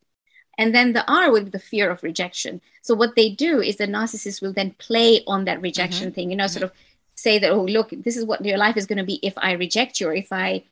And 0.57 0.75
then 0.75 0.93
the 0.93 1.09
R 1.11 1.31
would 1.31 1.45
be 1.45 1.51
the 1.51 1.59
fear 1.59 1.89
of 1.89 2.03
rejection. 2.03 2.61
So 2.81 2.93
what 2.93 3.15
they 3.15 3.29
do 3.29 3.61
is 3.61 3.77
the 3.77 3.87
narcissist 3.87 4.41
will 4.41 4.53
then 4.53 4.71
play 4.71 5.23
on 5.25 5.45
that 5.45 5.61
rejection 5.61 6.07
mm-hmm. 6.07 6.15
thing, 6.15 6.29
you 6.31 6.35
know, 6.35 6.45
mm-hmm. 6.45 6.59
sort 6.59 6.63
of 6.63 6.71
say 7.15 7.39
that, 7.39 7.51
oh, 7.51 7.63
look, 7.63 7.89
this 7.91 8.17
is 8.17 8.25
what 8.25 8.43
your 8.45 8.57
life 8.57 8.77
is 8.77 8.85
going 8.85 8.97
to 8.97 9.03
be 9.03 9.19
if 9.23 9.33
I 9.37 9.53
reject 9.53 9.99
you 9.99 10.09
or 10.09 10.13
if 10.13 10.31
I 10.31 10.63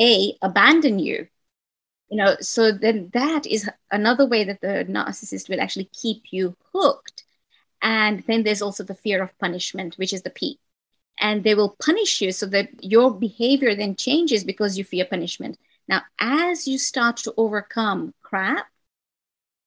A, 0.00 0.36
abandon 0.42 0.98
you. 0.98 1.28
You 2.10 2.16
know, 2.16 2.36
so 2.40 2.72
then 2.72 3.10
that 3.12 3.46
is 3.46 3.68
another 3.90 4.26
way 4.26 4.44
that 4.44 4.62
the 4.62 4.86
narcissist 4.88 5.48
will 5.48 5.60
actually 5.60 5.90
keep 5.92 6.24
you 6.30 6.56
hooked. 6.72 7.24
And 7.82 8.24
then 8.26 8.42
there's 8.42 8.62
also 8.62 8.82
the 8.82 8.94
fear 8.94 9.22
of 9.22 9.38
punishment, 9.38 9.96
which 9.96 10.12
is 10.12 10.22
the 10.22 10.30
P. 10.30 10.58
And 11.20 11.44
they 11.44 11.54
will 11.54 11.76
punish 11.82 12.20
you 12.20 12.32
so 12.32 12.46
that 12.46 12.68
your 12.82 13.12
behavior 13.12 13.74
then 13.74 13.94
changes 13.94 14.42
because 14.42 14.78
you 14.78 14.84
fear 14.84 15.04
punishment. 15.04 15.58
Now, 15.88 16.02
as 16.18 16.68
you 16.68 16.78
start 16.78 17.16
to 17.18 17.34
overcome 17.36 18.14
crap, 18.22 18.66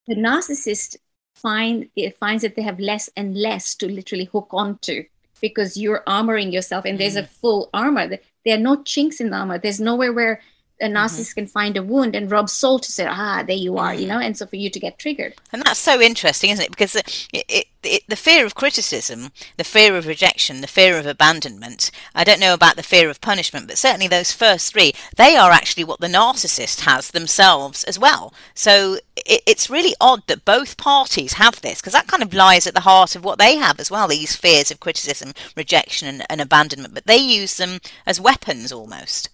the 0.07 0.15
narcissist 0.15 0.97
find 1.35 1.89
it 1.95 2.18
finds 2.18 2.44
that 2.44 2.56
they 2.56 2.62
have 2.62 2.79
less 2.79 3.09
and 3.15 3.35
less 3.35 3.75
to 3.75 3.88
literally 3.88 4.25
hook 4.25 4.50
onto 4.51 5.03
because 5.41 5.75
you're 5.75 6.03
armoring 6.06 6.53
yourself 6.53 6.85
and 6.85 7.00
there's 7.00 7.15
a 7.15 7.23
mm. 7.23 7.29
full 7.29 7.69
armor. 7.73 8.07
There 8.45 8.56
are 8.56 8.59
no 8.59 8.83
chinks 8.83 9.19
in 9.19 9.31
the 9.31 9.37
armor. 9.37 9.57
There's 9.57 9.80
nowhere 9.80 10.13
where 10.13 10.42
a 10.81 10.85
mm-hmm. 10.85 10.97
narcissist 10.97 11.30
mm-hmm. 11.30 11.42
can 11.42 11.47
find 11.47 11.78
a 11.78 11.83
wound 11.83 12.16
and 12.16 12.31
rub 12.31 12.50
salt 12.50 12.83
to 12.83 12.92
say, 12.92 13.06
ah, 13.07 13.44
there 13.45 13.56
you 13.56 13.78
are, 13.78 13.94
you 13.94 14.07
know, 14.07 14.19
and 14.19 14.35
so 14.35 14.45
for 14.45 14.56
you 14.56 14.69
to 14.69 14.80
get 14.80 14.97
triggered. 15.00 15.35
And 15.54 15.61
that's 15.64 15.80
so 15.80 16.02
interesting, 16.02 16.50
isn't 16.50 16.66
it? 16.66 16.71
Because 16.71 16.95
it, 16.95 17.28
it, 17.31 17.68
it, 17.83 18.04
the 18.07 18.16
fear 18.16 18.45
of 18.45 18.56
criticism, 18.56 19.31
the 19.57 19.64
fear 19.64 19.95
of 19.95 20.07
rejection, 20.07 20.61
the 20.61 20.68
fear 20.68 20.97
of 20.97 21.06
abandonment, 21.06 21.92
I 22.14 22.23
don't 22.23 22.40
know 22.40 22.54
about 22.54 22.76
the 22.76 22.83
fear 22.83 23.09
of 23.09 23.21
punishment, 23.21 23.68
but 23.68 23.78
certainly 23.78 24.07
those 24.07 24.31
first 24.31 24.71
three, 24.73 24.94
they 25.16 25.35
are 25.35 25.52
actually 25.52 25.83
what 25.83 26.00
the 26.00 26.07
narcissist 26.07 26.81
has 26.81 27.11
themselves 27.11 27.83
as 27.83 27.97
well. 27.97 28.33
So 28.54 28.97
it's 29.16 29.69
really 29.69 29.95
odd 30.02 30.23
that 30.28 30.45
both 30.45 30.78
parties 30.78 31.33
have 31.33 31.61
this, 31.61 31.80
because 31.80 31.94
that 31.94 32.07
kind 32.07 32.23
of 32.23 32.33
lies 32.33 32.68
at 32.68 32.73
the 32.73 32.81
heart 32.81 33.16
of 33.16 33.23
what 33.23 33.40
they 33.40 33.56
have 33.56 33.80
as 33.80 33.92
well, 33.92 34.07
these 34.07 34.35
fears 34.35 34.71
of 34.71 34.80
criticism, 34.80 35.33
rejection, 35.56 36.07
and, 36.07 36.26
and 36.30 36.42
abandonment, 36.42 36.94
but 36.94 37.06
they 37.06 37.18
use 37.18 37.57
them 37.57 37.80
as 38.06 38.19
weapons 38.19 38.71
almost. 38.71 39.30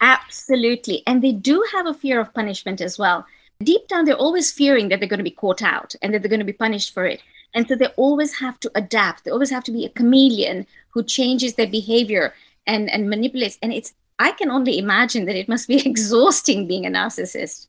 Absolutely. 0.00 1.02
And 1.06 1.22
they 1.22 1.32
do 1.32 1.64
have 1.72 1.86
a 1.86 1.94
fear 1.94 2.20
of 2.20 2.32
punishment 2.34 2.80
as 2.80 2.98
well. 2.98 3.26
Deep 3.62 3.88
down, 3.88 4.04
they're 4.04 4.14
always 4.14 4.52
fearing 4.52 4.88
that 4.88 5.00
they're 5.00 5.08
going 5.08 5.18
to 5.18 5.24
be 5.24 5.30
caught 5.30 5.62
out 5.62 5.94
and 6.00 6.14
that 6.14 6.22
they're 6.22 6.28
going 6.28 6.38
to 6.40 6.44
be 6.44 6.52
punished 6.52 6.94
for 6.94 7.04
it. 7.04 7.22
And 7.54 7.66
so 7.66 7.74
they 7.74 7.86
always 7.96 8.38
have 8.38 8.60
to 8.60 8.70
adapt. 8.74 9.24
They 9.24 9.30
always 9.30 9.50
have 9.50 9.64
to 9.64 9.72
be 9.72 9.84
a 9.84 9.90
chameleon 9.90 10.66
who 10.90 11.02
changes 11.02 11.54
their 11.54 11.66
behavior 11.66 12.34
and, 12.66 12.88
and 12.90 13.10
manipulates. 13.10 13.58
And 13.62 13.72
it's, 13.72 13.94
I 14.18 14.32
can 14.32 14.50
only 14.50 14.78
imagine 14.78 15.24
that 15.24 15.36
it 15.36 15.48
must 15.48 15.66
be 15.66 15.76
exhausting 15.86 16.66
being 16.68 16.86
a 16.86 16.90
narcissist. 16.90 17.66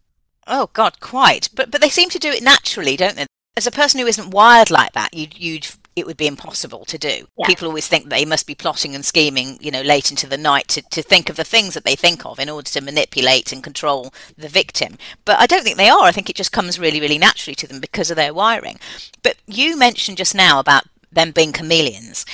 Oh 0.48 0.70
God, 0.74 1.00
quite. 1.00 1.50
But 1.54 1.70
but 1.70 1.80
they 1.80 1.90
seem 1.90 2.10
to 2.10 2.20
do 2.20 2.32
it 2.32 2.42
naturally, 2.42 2.98
don't 2.98 3.16
they? 3.16 3.28
As 3.56 3.68
a 3.68 3.72
person 3.72 4.00
who 4.00 4.08
isn't 4.08 4.32
wired 4.32 4.72
like 4.72 4.94
that, 4.94 5.14
you'd 5.14 5.38
you'd 5.38 5.68
it 5.96 6.06
would 6.06 6.18
be 6.18 6.28
impossible 6.28 6.86
to 6.86 6.98
do. 6.98 7.28
Yeah. 7.38 7.48
People 7.48 7.68
always 7.68 7.88
think 7.88 8.10
they 8.10 8.26
must 8.26 8.48
be 8.48 8.56
plotting 8.56 8.96
and 8.96 9.04
scheming, 9.04 9.58
you 9.62 9.72
know, 9.72 9.82
late 9.82 10.12
into 10.12 10.28
the 10.28 10.38
night 10.38 10.68
to, 10.70 10.82
to 10.90 11.02
think 11.02 11.30
of 11.30 11.36
the 11.36 11.44
things 11.44 11.74
that 11.74 11.84
they 11.84 11.96
think 11.96 12.26
of 12.26 12.40
in 12.40 12.50
order 12.50 12.70
to 12.70 12.82
manipulate 12.82 13.52
and 13.52 13.64
control 13.64 14.14
the 14.38 14.48
victim. 14.48 14.98
But 15.26 15.40
I 15.40 15.46
don't 15.46 15.64
think 15.64 15.78
they 15.78 15.90
are. 15.90 16.04
I 16.04 16.12
think 16.12 16.30
it 16.30 16.36
just 16.36 16.52
comes 16.52 16.80
really, 16.80 17.02
really 17.02 17.18
naturally 17.18 17.56
to 17.56 17.68
them 17.68 17.80
because 17.80 18.10
of 18.10 18.16
their 18.16 18.34
wiring. 18.34 18.80
But 19.24 19.38
you 19.46 19.78
mentioned 19.78 20.18
just 20.18 20.36
now 20.36 20.60
about 20.60 20.84
them 21.12 21.32
being 21.32 21.52
chameleons. 21.52 22.26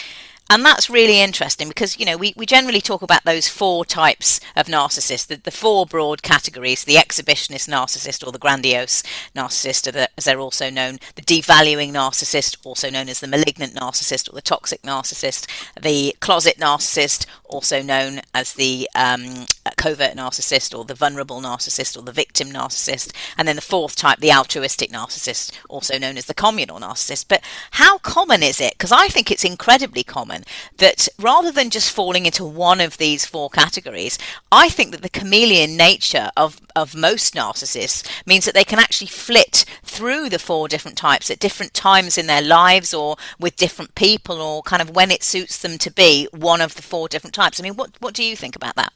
And 0.48 0.64
that's 0.64 0.92
really 0.92 1.22
interesting 1.22 1.68
because, 1.68 2.00
you 2.00 2.06
know, 2.06 2.18
we, 2.18 2.34
we 2.38 2.46
generally 2.46 2.82
talk 2.82 3.02
about 3.02 3.24
those 3.24 3.48
four 3.48 3.84
types 3.84 4.40
of 4.56 4.68
narcissists, 4.68 5.26
the, 5.26 5.38
the 5.38 5.50
four 5.50 5.88
broad 5.88 6.22
categories 6.22 6.84
the 6.84 6.96
exhibitionist 6.96 7.68
narcissist 7.68 8.26
or 8.26 8.32
the 8.32 8.38
grandiose 8.38 9.02
narcissist, 9.36 9.92
the, 9.92 10.08
as 10.16 10.26
they're 10.26 10.40
also 10.40 10.70
known, 10.70 11.00
the 11.16 11.24
devaluing 11.24 11.92
narcissist, 11.92 12.58
also 12.64 12.92
known 12.92 13.10
as 13.10 13.22
the 13.22 13.28
malignant 13.28 13.74
narcissist 13.74 14.30
or 14.30 14.34
the 14.36 14.42
toxic 14.42 14.84
narcissist, 14.84 15.48
the 15.82 16.16
closet 16.20 16.58
narcissist, 16.58 17.26
also 17.46 17.82
known 17.82 18.22
as 18.36 18.54
the 18.54 18.88
um, 18.94 19.48
covert 19.86 20.16
narcissist 20.16 20.76
or 20.76 20.84
the 20.84 20.96
vulnerable 20.96 21.40
narcissist 21.40 21.96
or 21.96 22.02
the 22.02 22.12
victim 22.12 22.50
narcissist, 22.50 23.14
and 23.38 23.48
then 23.48 23.56
the 23.56 23.62
fourth 23.62 23.96
type, 23.96 24.18
the 24.18 24.32
altruistic 24.32 24.90
narcissist, 24.92 25.52
also 25.70 26.00
known 26.00 26.18
as 26.18 26.26
the 26.26 26.34
communal 26.34 26.80
narcissist. 26.80 27.26
But 27.28 27.44
how 27.70 28.00
common 28.00 28.42
is 28.42 28.60
it? 28.60 28.74
Because 28.74 28.92
I 28.92 29.10
think 29.10 29.30
it's 29.30 29.44
incredibly 29.44 30.04
common 30.04 30.44
that 30.78 31.08
rather 31.20 31.52
than 31.52 31.70
just 31.70 31.92
falling 31.92 32.26
into 32.26 32.44
one 32.44 32.82
of 32.82 32.98
these 32.98 33.28
four 33.28 33.48
categories, 33.48 34.18
I 34.52 34.70
think 34.70 34.90
that 34.90 35.04
the 35.04 35.20
chameleon 35.20 35.78
nature 35.78 36.32
of, 36.36 36.60
of 36.76 36.96
most 36.96 37.36
narcissists 37.36 38.10
means 38.26 38.46
that 38.46 38.56
they 38.56 38.64
can 38.64 38.80
actually 38.80 39.06
flit 39.06 39.66
through 39.84 40.30
the 40.30 40.40
four 40.40 40.68
different 40.68 40.98
types 40.98 41.30
at 41.30 41.38
different 41.38 41.76
times 41.76 42.18
in 42.18 42.26
their 42.26 42.42
lives 42.42 42.92
or 42.92 43.18
with 43.40 43.56
different 43.56 43.94
people 43.94 44.42
or 44.42 44.64
kind 44.64 44.82
of 44.82 44.96
when 44.96 45.12
it 45.12 45.22
suits 45.22 45.60
them 45.60 45.78
to 45.78 45.92
be 45.92 46.28
one 46.32 46.60
of 46.60 46.74
the 46.74 46.82
four 46.82 47.08
different 47.08 47.36
types. 47.36 47.60
I 47.60 47.64
mean, 47.64 47.76
what, 47.76 47.92
what 48.00 48.16
do 48.16 48.24
you 48.24 48.36
think 48.36 48.56
about 48.56 48.76
that? 48.78 48.92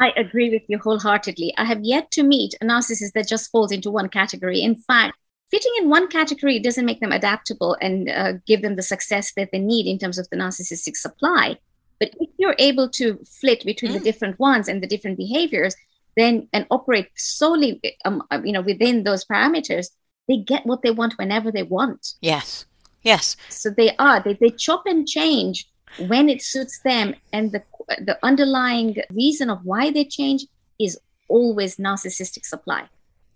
I 0.00 0.12
agree 0.16 0.50
with 0.50 0.62
you 0.66 0.78
wholeheartedly. 0.78 1.52
I 1.58 1.64
have 1.64 1.82
yet 1.82 2.10
to 2.12 2.22
meet 2.22 2.54
a 2.60 2.64
narcissist 2.64 3.12
that 3.12 3.28
just 3.28 3.50
falls 3.50 3.70
into 3.70 3.90
one 3.90 4.08
category. 4.08 4.62
In 4.62 4.74
fact, 4.74 5.16
fitting 5.50 5.72
in 5.78 5.90
one 5.90 6.08
category 6.08 6.58
doesn't 6.58 6.86
make 6.86 7.00
them 7.00 7.12
adaptable 7.12 7.76
and 7.82 8.08
uh, 8.08 8.32
give 8.46 8.62
them 8.62 8.76
the 8.76 8.82
success 8.82 9.32
that 9.36 9.50
they 9.52 9.58
need 9.58 9.86
in 9.86 9.98
terms 9.98 10.18
of 10.18 10.28
the 10.30 10.36
narcissistic 10.36 10.96
supply. 10.96 11.58
But 11.98 12.14
if 12.18 12.30
you're 12.38 12.56
able 12.58 12.88
to 12.90 13.18
flit 13.40 13.62
between 13.64 13.92
mm. 13.92 13.98
the 13.98 14.00
different 14.00 14.38
ones 14.38 14.68
and 14.68 14.82
the 14.82 14.86
different 14.86 15.18
behaviors, 15.18 15.76
then 16.16 16.48
and 16.54 16.66
operate 16.70 17.08
solely, 17.16 17.80
um, 18.06 18.22
uh, 18.30 18.40
you 18.42 18.52
know, 18.52 18.62
within 18.62 19.04
those 19.04 19.24
parameters, 19.26 19.88
they 20.28 20.38
get 20.38 20.64
what 20.64 20.80
they 20.82 20.90
want 20.90 21.18
whenever 21.18 21.52
they 21.52 21.62
want. 21.62 22.14
Yes. 22.22 22.64
Yes. 23.02 23.36
So 23.50 23.70
they 23.70 23.94
are 23.96 24.22
they, 24.22 24.34
they 24.34 24.50
chop 24.50 24.84
and 24.86 25.06
change 25.06 25.68
when 25.98 26.28
it 26.28 26.40
suits 26.42 26.80
them 26.80 27.14
and 27.32 27.52
the 27.52 27.62
the 27.98 28.18
underlying 28.22 28.96
reason 29.12 29.50
of 29.50 29.64
why 29.64 29.90
they 29.90 30.04
change 30.04 30.46
is 30.78 30.98
always 31.28 31.76
narcissistic 31.76 32.44
supply 32.44 32.88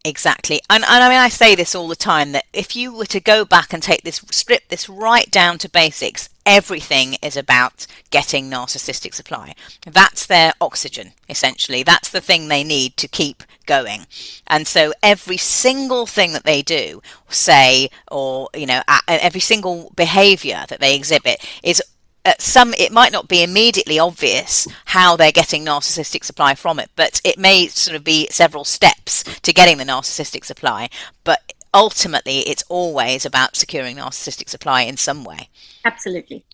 Exactly. 0.06 0.60
And, 0.68 0.84
and 0.84 1.02
I 1.02 1.08
mean, 1.08 1.18
I 1.18 1.30
say 1.30 1.54
this 1.54 1.74
all 1.74 1.88
the 1.88 1.96
time 1.96 2.32
that 2.32 2.44
if 2.52 2.76
you 2.76 2.94
were 2.94 3.06
to 3.06 3.20
go 3.20 3.46
back 3.46 3.72
and 3.72 3.82
take 3.82 4.02
this, 4.02 4.22
strip 4.30 4.68
this 4.68 4.86
right 4.86 5.30
down 5.30 5.56
to 5.58 5.68
basics, 5.68 6.28
everything 6.44 7.16
is 7.22 7.38
about 7.38 7.86
getting 8.10 8.50
narcissistic 8.50 9.14
supply. 9.14 9.54
That's 9.86 10.26
their 10.26 10.52
oxygen, 10.60 11.12
essentially. 11.30 11.82
That's 11.82 12.10
the 12.10 12.20
thing 12.20 12.48
they 12.48 12.62
need 12.62 12.98
to 12.98 13.08
keep 13.08 13.44
going. 13.64 14.06
And 14.46 14.66
so 14.66 14.92
every 15.02 15.38
single 15.38 16.04
thing 16.04 16.34
that 16.34 16.44
they 16.44 16.60
do, 16.60 17.00
say, 17.30 17.88
or, 18.12 18.50
you 18.54 18.66
know, 18.66 18.82
every 19.08 19.40
single 19.40 19.90
behavior 19.96 20.66
that 20.68 20.80
they 20.80 20.94
exhibit 20.94 21.42
is 21.62 21.82
at 22.24 22.40
some 22.40 22.72
it 22.74 22.92
might 22.92 23.12
not 23.12 23.28
be 23.28 23.42
immediately 23.42 23.98
obvious 23.98 24.66
how 24.86 25.16
they're 25.16 25.32
getting 25.32 25.64
narcissistic 25.64 26.24
supply 26.24 26.54
from 26.54 26.78
it 26.78 26.90
but 26.96 27.20
it 27.24 27.38
may 27.38 27.66
sort 27.68 27.96
of 27.96 28.04
be 28.04 28.28
several 28.30 28.64
steps 28.64 29.22
to 29.40 29.52
getting 29.52 29.78
the 29.78 29.84
narcissistic 29.84 30.44
supply. 30.44 30.88
But 31.24 31.52
ultimately 31.72 32.40
it's 32.40 32.64
always 32.68 33.26
about 33.26 33.56
securing 33.56 33.96
narcissistic 33.96 34.48
supply 34.48 34.82
in 34.82 34.96
some 34.96 35.24
way. 35.24 35.48
Absolutely 35.84 36.44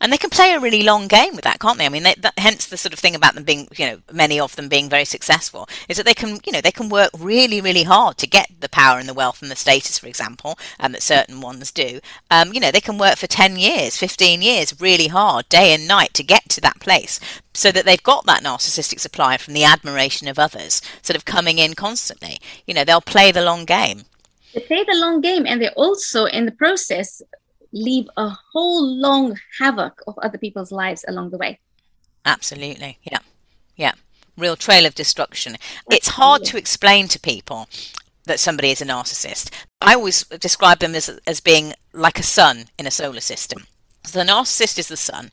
and 0.00 0.12
they 0.12 0.18
can 0.18 0.30
play 0.30 0.52
a 0.52 0.60
really 0.60 0.82
long 0.82 1.08
game 1.08 1.34
with 1.34 1.44
that, 1.44 1.60
can't 1.60 1.78
they? 1.78 1.86
I 1.86 1.88
mean, 1.88 2.02
they, 2.02 2.14
that, 2.18 2.38
hence 2.38 2.66
the 2.66 2.76
sort 2.76 2.92
of 2.92 2.98
thing 2.98 3.14
about 3.14 3.34
them 3.34 3.44
being, 3.44 3.68
you 3.76 3.86
know, 3.86 3.98
many 4.12 4.38
of 4.38 4.56
them 4.56 4.68
being 4.68 4.88
very 4.88 5.04
successful 5.04 5.68
is 5.88 5.96
that 5.96 6.06
they 6.06 6.14
can, 6.14 6.38
you 6.44 6.52
know, 6.52 6.60
they 6.60 6.72
can 6.72 6.88
work 6.88 7.10
really, 7.18 7.60
really 7.60 7.82
hard 7.82 8.16
to 8.18 8.26
get 8.26 8.50
the 8.60 8.68
power 8.68 8.98
and 8.98 9.08
the 9.08 9.14
wealth 9.14 9.42
and 9.42 9.50
the 9.50 9.56
status, 9.56 9.98
for 9.98 10.06
example, 10.06 10.58
um, 10.78 10.92
that 10.92 11.02
certain 11.02 11.40
ones 11.40 11.72
do. 11.72 12.00
Um, 12.30 12.52
you 12.52 12.60
know, 12.60 12.70
they 12.70 12.80
can 12.80 12.98
work 12.98 13.16
for 13.16 13.26
10 13.26 13.56
years, 13.56 13.96
15 13.96 14.42
years, 14.42 14.80
really 14.80 15.08
hard, 15.08 15.48
day 15.48 15.74
and 15.74 15.88
night 15.88 16.14
to 16.14 16.22
get 16.22 16.48
to 16.50 16.60
that 16.60 16.80
place 16.80 17.20
so 17.52 17.72
that 17.72 17.84
they've 17.84 18.02
got 18.02 18.24
that 18.26 18.42
narcissistic 18.42 19.00
supply 19.00 19.36
from 19.36 19.54
the 19.54 19.64
admiration 19.64 20.28
of 20.28 20.38
others, 20.38 20.80
sort 21.02 21.16
of 21.16 21.24
coming 21.24 21.58
in 21.58 21.74
constantly. 21.74 22.38
You 22.66 22.74
know, 22.74 22.84
they'll 22.84 23.00
play 23.00 23.32
the 23.32 23.42
long 23.42 23.64
game. 23.64 24.02
They 24.54 24.60
play 24.60 24.84
the 24.84 24.96
long 24.96 25.20
game 25.20 25.44
and 25.46 25.60
they 25.60 25.68
also, 25.70 26.24
in 26.24 26.46
the 26.46 26.52
process, 26.52 27.20
leave 27.72 28.08
a 28.16 28.28
whole 28.28 28.86
long 28.86 29.38
havoc 29.58 30.02
of 30.06 30.18
other 30.18 30.38
people's 30.38 30.72
lives 30.72 31.04
along 31.08 31.30
the 31.30 31.38
way. 31.38 31.58
Absolutely. 32.24 32.98
Yeah. 33.02 33.18
Yeah. 33.76 33.92
Real 34.36 34.56
trail 34.56 34.86
of 34.86 34.94
destruction. 34.94 35.54
Absolutely. 35.54 35.96
It's 35.96 36.08
hard 36.08 36.44
to 36.44 36.56
explain 36.58 37.08
to 37.08 37.20
people 37.20 37.68
that 38.24 38.40
somebody 38.40 38.70
is 38.70 38.80
a 38.80 38.86
narcissist. 38.86 39.50
I 39.80 39.94
always 39.94 40.24
describe 40.24 40.78
them 40.78 40.94
as, 40.94 41.08
as 41.26 41.40
being 41.40 41.74
like 41.92 42.18
a 42.18 42.22
sun 42.22 42.66
in 42.78 42.86
a 42.86 42.90
solar 42.90 43.20
system. 43.20 43.66
So 44.08 44.18
the 44.18 44.30
narcissist 44.30 44.78
is 44.78 44.88
the 44.88 44.96
sun, 44.96 45.30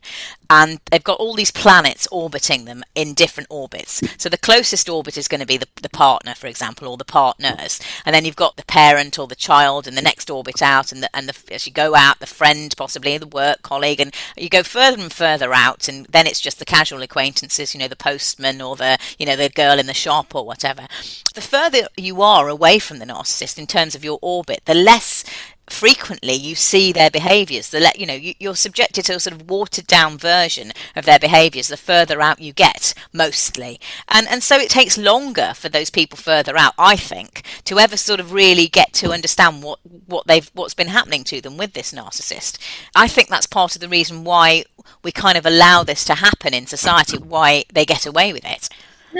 and 0.50 0.80
they've 0.90 1.02
got 1.02 1.18
all 1.18 1.34
these 1.34 1.50
planets 1.50 2.06
orbiting 2.12 2.66
them 2.66 2.84
in 2.94 3.14
different 3.14 3.48
orbits. 3.50 4.02
So 4.18 4.28
the 4.28 4.36
closest 4.36 4.88
orbit 4.88 5.16
is 5.16 5.28
going 5.28 5.40
to 5.40 5.46
be 5.46 5.56
the, 5.56 5.68
the 5.80 5.88
partner, 5.88 6.34
for 6.34 6.46
example, 6.46 6.88
or 6.88 6.96
the 6.96 7.04
partners, 7.04 7.80
and 8.04 8.14
then 8.14 8.24
you've 8.24 8.36
got 8.36 8.56
the 8.56 8.64
parent 8.64 9.18
or 9.18 9.26
the 9.26 9.34
child, 9.34 9.86
and 9.86 9.96
the 9.96 10.02
next 10.02 10.30
orbit 10.30 10.60
out, 10.60 10.92
and 10.92 11.02
the, 11.02 11.16
and 11.16 11.28
the, 11.28 11.54
as 11.54 11.66
you 11.66 11.72
go 11.72 11.94
out, 11.94 12.18
the 12.18 12.26
friend, 12.26 12.74
possibly 12.76 13.16
the 13.16 13.26
work 13.26 13.62
colleague, 13.62 14.00
and 14.00 14.14
you 14.36 14.48
go 14.48 14.62
further 14.62 15.00
and 15.00 15.12
further 15.12 15.54
out, 15.54 15.88
and 15.88 16.06
then 16.06 16.26
it's 16.26 16.40
just 16.40 16.58
the 16.58 16.64
casual 16.64 17.02
acquaintances, 17.02 17.74
you 17.74 17.80
know, 17.80 17.88
the 17.88 17.96
postman 17.96 18.60
or 18.60 18.76
the 18.76 18.98
you 19.18 19.24
know 19.24 19.36
the 19.36 19.48
girl 19.48 19.78
in 19.78 19.86
the 19.86 19.94
shop 19.94 20.34
or 20.34 20.44
whatever. 20.44 20.86
The 21.34 21.40
further 21.40 21.88
you 21.96 22.20
are 22.22 22.48
away 22.48 22.78
from 22.78 22.98
the 22.98 23.06
narcissist 23.06 23.58
in 23.58 23.66
terms 23.66 23.94
of 23.94 24.04
your 24.04 24.18
orbit, 24.20 24.62
the 24.66 24.74
less 24.74 25.24
frequently 25.68 26.34
you 26.34 26.54
see 26.54 26.92
their 26.92 27.10
behaviors 27.10 27.70
the 27.70 27.80
let 27.80 27.98
you 27.98 28.06
know 28.06 28.14
you, 28.14 28.34
you're 28.38 28.54
subjected 28.54 29.04
to 29.04 29.14
a 29.14 29.20
sort 29.20 29.34
of 29.34 29.50
watered 29.50 29.86
down 29.86 30.16
version 30.16 30.72
of 30.94 31.04
their 31.04 31.18
behaviors 31.18 31.68
the 31.68 31.76
further 31.76 32.20
out 32.20 32.40
you 32.40 32.52
get 32.52 32.94
mostly. 33.12 33.80
And 34.08 34.28
and 34.28 34.42
so 34.42 34.56
it 34.56 34.70
takes 34.70 34.96
longer 34.96 35.52
for 35.54 35.68
those 35.68 35.90
people 35.90 36.16
further 36.16 36.56
out 36.56 36.74
i 36.78 36.96
think 36.96 37.42
to 37.64 37.78
ever 37.78 37.96
sort 37.96 38.20
of 38.20 38.32
really 38.32 38.68
get 38.68 38.92
to 38.92 39.12
understand 39.12 39.62
what 39.62 39.78
what 40.06 40.26
they've 40.26 40.50
what's 40.54 40.74
been 40.74 40.88
happening 40.88 41.24
to 41.24 41.40
them 41.40 41.56
with 41.56 41.72
this 41.72 41.92
narcissist. 41.92 42.58
I 42.94 43.08
think 43.08 43.28
that's 43.28 43.46
part 43.46 43.74
of 43.74 43.80
the 43.80 43.88
reason 43.88 44.24
why 44.24 44.64
we 45.02 45.12
kind 45.12 45.36
of 45.36 45.46
allow 45.46 45.82
this 45.82 46.04
to 46.04 46.14
happen 46.14 46.54
in 46.54 46.66
society 46.66 47.18
why 47.18 47.64
they 47.72 47.84
get 47.84 48.06
away 48.06 48.32
with 48.32 48.44
it 48.44 48.68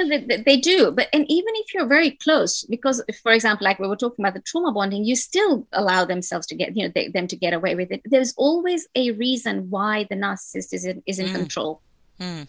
no, 0.04 0.08
they, 0.08 0.42
they, 0.42 0.56
do. 0.56 0.90
But 0.90 1.08
and 1.12 1.24
even 1.28 1.54
if 1.56 1.72
you're 1.72 1.86
very 1.86 2.12
close, 2.12 2.64
because 2.64 3.02
if, 3.08 3.18
for 3.18 3.32
example, 3.32 3.64
like 3.64 3.78
we 3.78 3.88
were 3.88 3.96
talking 3.96 4.24
about 4.24 4.34
the 4.34 4.40
trauma 4.40 4.72
bonding, 4.72 5.04
you 5.04 5.16
still 5.16 5.66
allow 5.72 6.04
themselves 6.04 6.46
to 6.48 6.54
get, 6.54 6.76
you 6.76 6.84
know, 6.84 6.92
they, 6.94 7.08
them 7.08 7.26
to 7.28 7.36
get 7.36 7.54
away 7.54 7.74
with 7.74 7.90
it. 7.90 8.02
There's 8.04 8.34
always 8.36 8.86
a 8.94 9.12
reason 9.12 9.70
why 9.70 10.06
the 10.08 10.16
narcissist 10.16 10.72
is 10.72 10.84
in, 10.84 11.02
is 11.06 11.18
in 11.18 11.28
mm. 11.28 11.34
control. 11.34 11.80
Mm. 12.20 12.48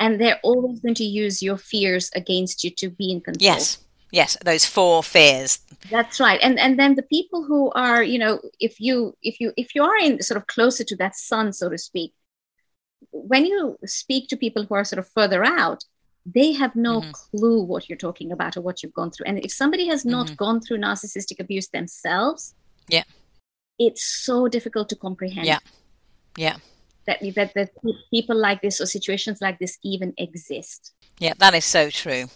And 0.00 0.20
they're 0.20 0.40
always 0.42 0.80
going 0.80 0.96
to 0.96 1.04
use 1.04 1.42
your 1.42 1.56
fears 1.56 2.10
against 2.14 2.64
you 2.64 2.70
to 2.70 2.90
be 2.90 3.12
in 3.12 3.20
control. 3.20 3.54
Yes. 3.54 3.78
Yes, 4.10 4.36
those 4.44 4.66
four 4.66 5.02
fears. 5.02 5.60
That's 5.90 6.20
right. 6.20 6.38
And 6.42 6.58
and 6.58 6.78
then 6.78 6.96
the 6.96 7.02
people 7.02 7.44
who 7.44 7.70
are, 7.70 8.02
you 8.02 8.18
know, 8.18 8.40
if 8.60 8.78
you 8.78 9.16
if 9.22 9.40
you 9.40 9.54
if 9.56 9.74
you 9.74 9.82
are 9.84 9.96
in 9.96 10.20
sort 10.20 10.36
of 10.36 10.46
closer 10.48 10.84
to 10.84 10.96
that 10.96 11.16
sun, 11.16 11.54
so 11.54 11.70
to 11.70 11.78
speak, 11.78 12.12
when 13.10 13.46
you 13.46 13.78
speak 13.86 14.28
to 14.28 14.36
people 14.36 14.64
who 14.64 14.74
are 14.74 14.84
sort 14.84 14.98
of 14.98 15.08
further 15.08 15.42
out, 15.44 15.84
they 16.24 16.52
have 16.52 16.76
no 16.76 17.00
mm-hmm. 17.00 17.10
clue 17.10 17.62
what 17.62 17.88
you're 17.88 17.98
talking 17.98 18.32
about 18.32 18.56
or 18.56 18.60
what 18.60 18.82
you've 18.82 18.94
gone 18.94 19.10
through. 19.10 19.26
And 19.26 19.38
if 19.44 19.52
somebody 19.52 19.88
has 19.88 20.04
not 20.04 20.26
mm-hmm. 20.26 20.36
gone 20.36 20.60
through 20.60 20.78
narcissistic 20.78 21.40
abuse 21.40 21.68
themselves, 21.68 22.54
yeah, 22.88 23.04
it's 23.78 24.04
so 24.04 24.48
difficult 24.48 24.88
to 24.90 24.96
comprehend. 24.96 25.46
Yeah, 25.46 25.58
yeah. 26.36 26.56
That, 27.06 27.20
that 27.34 27.54
that 27.54 27.70
people 28.10 28.36
like 28.36 28.62
this 28.62 28.80
or 28.80 28.86
situations 28.86 29.40
like 29.40 29.58
this 29.58 29.78
even 29.82 30.14
exist. 30.18 30.92
Yeah, 31.18 31.34
that 31.38 31.54
is 31.54 31.64
so 31.64 31.90
true. 31.90 32.26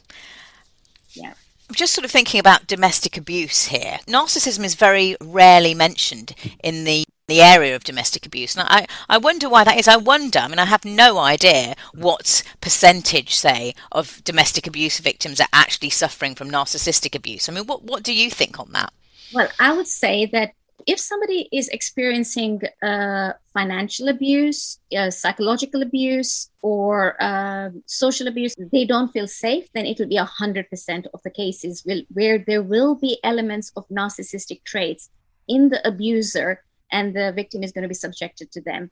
Yeah. 1.13 1.35
I'm 1.69 1.75
just 1.75 1.95
sort 1.95 2.05
of 2.05 2.11
thinking 2.11 2.39
about 2.39 2.67
domestic 2.67 3.17
abuse 3.17 3.67
here. 3.67 3.99
Narcissism 4.07 4.65
is 4.65 4.75
very 4.75 5.17
rarely 5.21 5.75
mentioned 5.75 6.35
in 6.63 6.85
the 6.85 7.05
the 7.29 7.43
area 7.43 7.75
of 7.75 7.85
domestic 7.85 8.25
abuse. 8.25 8.57
And 8.57 8.67
I, 8.69 8.87
I 9.09 9.19
wonder 9.19 9.49
why 9.49 9.65
that 9.65 9.79
is. 9.79 9.89
I 9.89 9.97
wonder, 9.97 10.39
I 10.39 10.49
mean, 10.49 10.59
I 10.59 10.65
have 10.67 10.85
no 10.85 11.19
idea 11.19 11.75
what 11.93 12.43
percentage, 12.61 13.35
say, 13.35 13.75
of 13.91 14.23
domestic 14.25 14.67
abuse 14.67 15.01
victims 15.01 15.41
are 15.41 15.49
actually 15.53 15.91
suffering 15.91 16.35
from 16.35 16.51
narcissistic 16.51 17.17
abuse. 17.17 17.49
I 17.49 17.53
mean, 17.53 17.67
what, 17.67 17.83
what 17.83 18.05
do 18.05 18.15
you 18.15 18.31
think 18.31 18.61
on 18.61 18.71
that? 18.73 18.93
Well, 19.35 19.49
I 19.59 19.73
would 19.73 19.89
say 19.89 20.27
that 20.27 20.53
if 20.87 21.01
somebody 21.01 21.49
is 21.51 21.69
experiencing 21.71 22.61
uh, 22.81 23.33
financial 23.53 24.07
abuse, 24.07 24.79
uh, 24.97 25.11
psychological 25.11 25.83
abuse, 25.83 26.49
or 26.63 27.21
uh, 27.21 27.71
social 27.87 28.29
abuse, 28.29 28.55
they 28.73 28.85
don't 28.85 29.13
feel 29.13 29.27
safe, 29.27 29.67
then 29.75 29.85
it 29.85 29.99
will 29.99 30.07
be 30.07 30.17
100% 30.17 31.07
of 31.13 31.23
the 31.25 31.31
cases 31.31 31.83
will, 31.85 32.03
where 32.13 32.39
there 32.39 32.63
will 32.63 32.95
be 32.95 33.19
elements 33.25 33.73
of 33.75 33.89
narcissistic 33.89 34.63
traits 34.63 35.11
in 35.49 35.71
the 35.71 35.87
abuser 35.87 36.63
and 36.97 37.15
the 37.15 37.31
victim 37.41 37.63
is 37.63 37.73
going 37.73 37.87
to 37.89 37.95
be 37.97 38.05
subjected 38.07 38.51
to 38.53 38.61
them. 38.63 38.91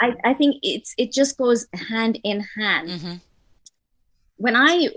I, 0.00 0.08
I 0.30 0.32
think 0.34 0.56
it's 0.62 0.94
it 1.02 1.12
just 1.12 1.36
goes 1.36 1.66
hand 1.90 2.18
in 2.24 2.38
hand. 2.40 2.88
Mm-hmm. 2.88 3.16
When 4.36 4.56
I 4.56 4.88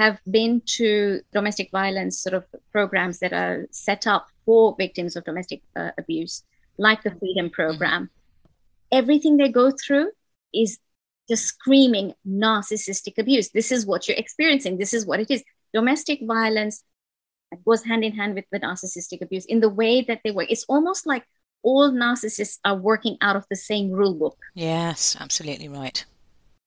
have 0.00 0.18
been 0.38 0.62
to 0.78 1.20
domestic 1.32 1.68
violence 1.72 2.14
sort 2.24 2.34
of 2.34 2.44
programs 2.72 3.18
that 3.18 3.32
are 3.32 3.66
set 3.72 4.06
up 4.06 4.24
for 4.44 4.76
victims 4.84 5.16
of 5.16 5.24
domestic 5.24 5.62
uh, 5.74 5.90
abuse, 5.98 6.44
like 6.78 7.02
the 7.02 7.14
Freedom 7.20 7.46
Mm-hmm. 7.46 7.60
Program, 7.60 8.10
everything 9.00 9.36
they 9.36 9.50
go 9.62 9.72
through 9.82 10.10
is 10.54 10.78
just 11.28 11.44
screaming 11.46 12.14
narcissistic 12.26 13.18
abuse. 13.18 13.50
This 13.50 13.70
is 13.76 13.86
what 13.86 14.06
you're 14.06 14.22
experiencing. 14.24 14.78
This 14.78 14.94
is 14.94 15.04
what 15.06 15.20
it 15.20 15.30
is. 15.30 15.42
Domestic 15.74 16.20
violence 16.22 16.84
goes 17.64 17.84
hand 17.84 18.04
in 18.04 18.14
hand 18.20 18.34
with 18.34 18.46
the 18.52 18.60
narcissistic 18.60 19.20
abuse 19.22 19.46
in 19.46 19.60
the 19.60 19.68
way 19.68 20.02
that 20.08 20.20
they 20.22 20.32
work. 20.32 20.48
It's 20.50 20.66
almost 20.68 21.06
like 21.06 21.24
all 21.62 21.90
narcissists 21.90 22.58
are 22.64 22.76
working 22.76 23.16
out 23.20 23.36
of 23.36 23.46
the 23.50 23.56
same 23.56 23.90
rule 23.90 24.14
book. 24.14 24.38
Yes, 24.54 25.16
absolutely 25.18 25.68
right. 25.68 26.04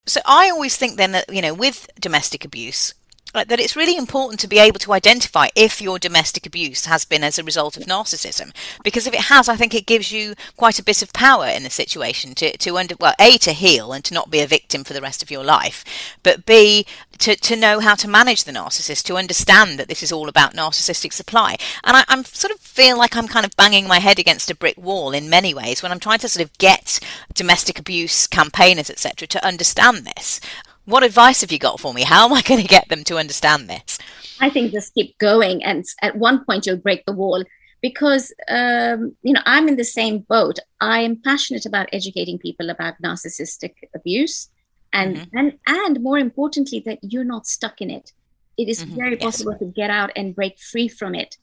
So 0.05 0.19
I 0.25 0.49
always 0.49 0.75
think 0.75 0.97
then 0.97 1.13
that, 1.13 1.33
you 1.33 1.41
know, 1.41 1.53
with 1.53 1.89
domestic 1.99 2.43
abuse, 2.43 2.93
Uh, 3.35 3.43
that 3.43 3.59
it's 3.59 3.75
really 3.75 3.97
important 3.97 4.39
to 4.39 4.47
be 4.47 4.59
able 4.59 4.77
to 4.77 4.93
identify 4.93 5.47
if 5.55 5.81
your 5.81 5.97
domestic 5.97 6.45
abuse 6.45 6.85
has 6.85 7.03
been 7.03 7.23
as 7.23 7.39
a 7.39 7.43
result 7.43 7.75
of 7.75 7.83
narcissism. 7.83 8.53
Because 8.83 9.07
if 9.07 9.13
it 9.13 9.21
has 9.21 9.49
i 9.49 9.55
think 9.55 9.73
it 9.73 9.87
gives 9.87 10.11
you 10.11 10.35
quite 10.55 10.77
a 10.77 10.83
bit 10.83 11.01
of 11.01 11.11
power 11.13 11.47
in 11.47 11.63
the 11.63 11.69
situation 11.69 12.35
to 12.35 12.55
to 12.57 12.77
under 12.77 12.95
well 12.99 13.15
a 13.19 13.37
to 13.39 13.51
heal 13.51 13.91
and 13.91 14.03
to 14.05 14.13
not 14.13 14.29
be 14.29 14.39
a 14.39 14.47
victim 14.47 14.83
for 14.83 14.93
the 14.93 15.01
rest 15.01 15.23
of 15.23 15.31
your 15.31 15.43
life 15.43 15.83
but 16.21 16.45
b 16.45 16.85
to, 17.19 17.35
to 17.35 17.55
know 17.55 17.79
how 17.79 17.95
to 17.95 18.07
manage 18.07 18.43
the 18.43 18.51
narcissist 18.51 19.03
to 19.03 19.15
understand 19.15 19.79
that 19.79 19.87
this 19.87 20.03
is 20.03 20.11
all 20.11 20.27
about 20.27 20.53
narcissistic 20.53 21.13
supply. 21.13 21.55
And 21.83 21.97
I, 21.97 22.03
i'm 22.07 22.23
sort 22.23 22.53
of 22.53 22.59
feel 22.59 22.97
like 22.97 23.15
i'm 23.15 23.27
kind 23.27 23.45
of 23.45 23.55
banging 23.55 23.87
my 23.87 23.99
head 23.99 24.19
against 24.19 24.51
a 24.51 24.55
brick 24.55 24.77
wall 24.77 25.11
in 25.11 25.29
many 25.29 25.53
ways 25.53 25.81
when 25.81 25.91
i'm 25.91 25.99
trying 25.99 26.19
to 26.19 26.29
sort 26.29 26.45
of 26.45 26.57
get 26.57 26.99
domestic 27.33 27.79
abuse 27.79 28.27
campaigners 28.27 28.89
etc 28.89 29.27
to 29.27 29.45
understand 29.45 30.05
this 30.05 30.39
what 30.85 31.03
advice 31.03 31.41
have 31.41 31.51
you 31.51 31.59
got 31.59 31.79
for 31.79 31.93
me? 31.93 32.03
How 32.03 32.25
am 32.25 32.33
I 32.33 32.41
going 32.41 32.61
to 32.61 32.67
get 32.67 32.89
them 32.89 33.03
to 33.05 33.17
understand 33.17 33.69
this? 33.69 33.99
I 34.39 34.49
think 34.49 34.71
just 34.71 34.93
keep 34.93 35.17
going, 35.19 35.63
and 35.63 35.85
at 36.01 36.15
one 36.17 36.43
point 36.45 36.65
you'll 36.65 36.77
break 36.77 37.05
the 37.05 37.13
wall 37.13 37.43
because 37.81 38.33
um, 38.49 39.15
you 39.21 39.33
know 39.33 39.41
I'm 39.45 39.67
in 39.67 39.77
the 39.77 39.83
same 39.85 40.19
boat. 40.19 40.59
I 40.81 41.01
am 41.01 41.21
passionate 41.21 41.65
about 41.65 41.89
educating 41.93 42.37
people 42.39 42.69
about 42.69 43.01
narcissistic 43.03 43.73
abuse, 43.95 44.49
and 44.91 45.17
Mhm. 45.17 45.29
and 45.33 45.59
and 45.67 46.01
more 46.01 46.19
importantly 46.19 46.81
that 46.85 46.99
you're 47.01 47.31
not 47.35 47.47
stuck 47.47 47.81
in 47.81 47.89
it. 47.89 48.11
It 48.57 48.67
is 48.69 48.83
Mhm, 48.83 48.95
very 48.95 49.15
yes. 49.15 49.21
possible 49.23 49.57
to 49.59 49.65
get 49.65 49.89
out 49.89 50.11
and 50.15 50.35
break 50.35 50.59
free 50.59 50.87
from 50.87 51.15
it, 51.15 51.37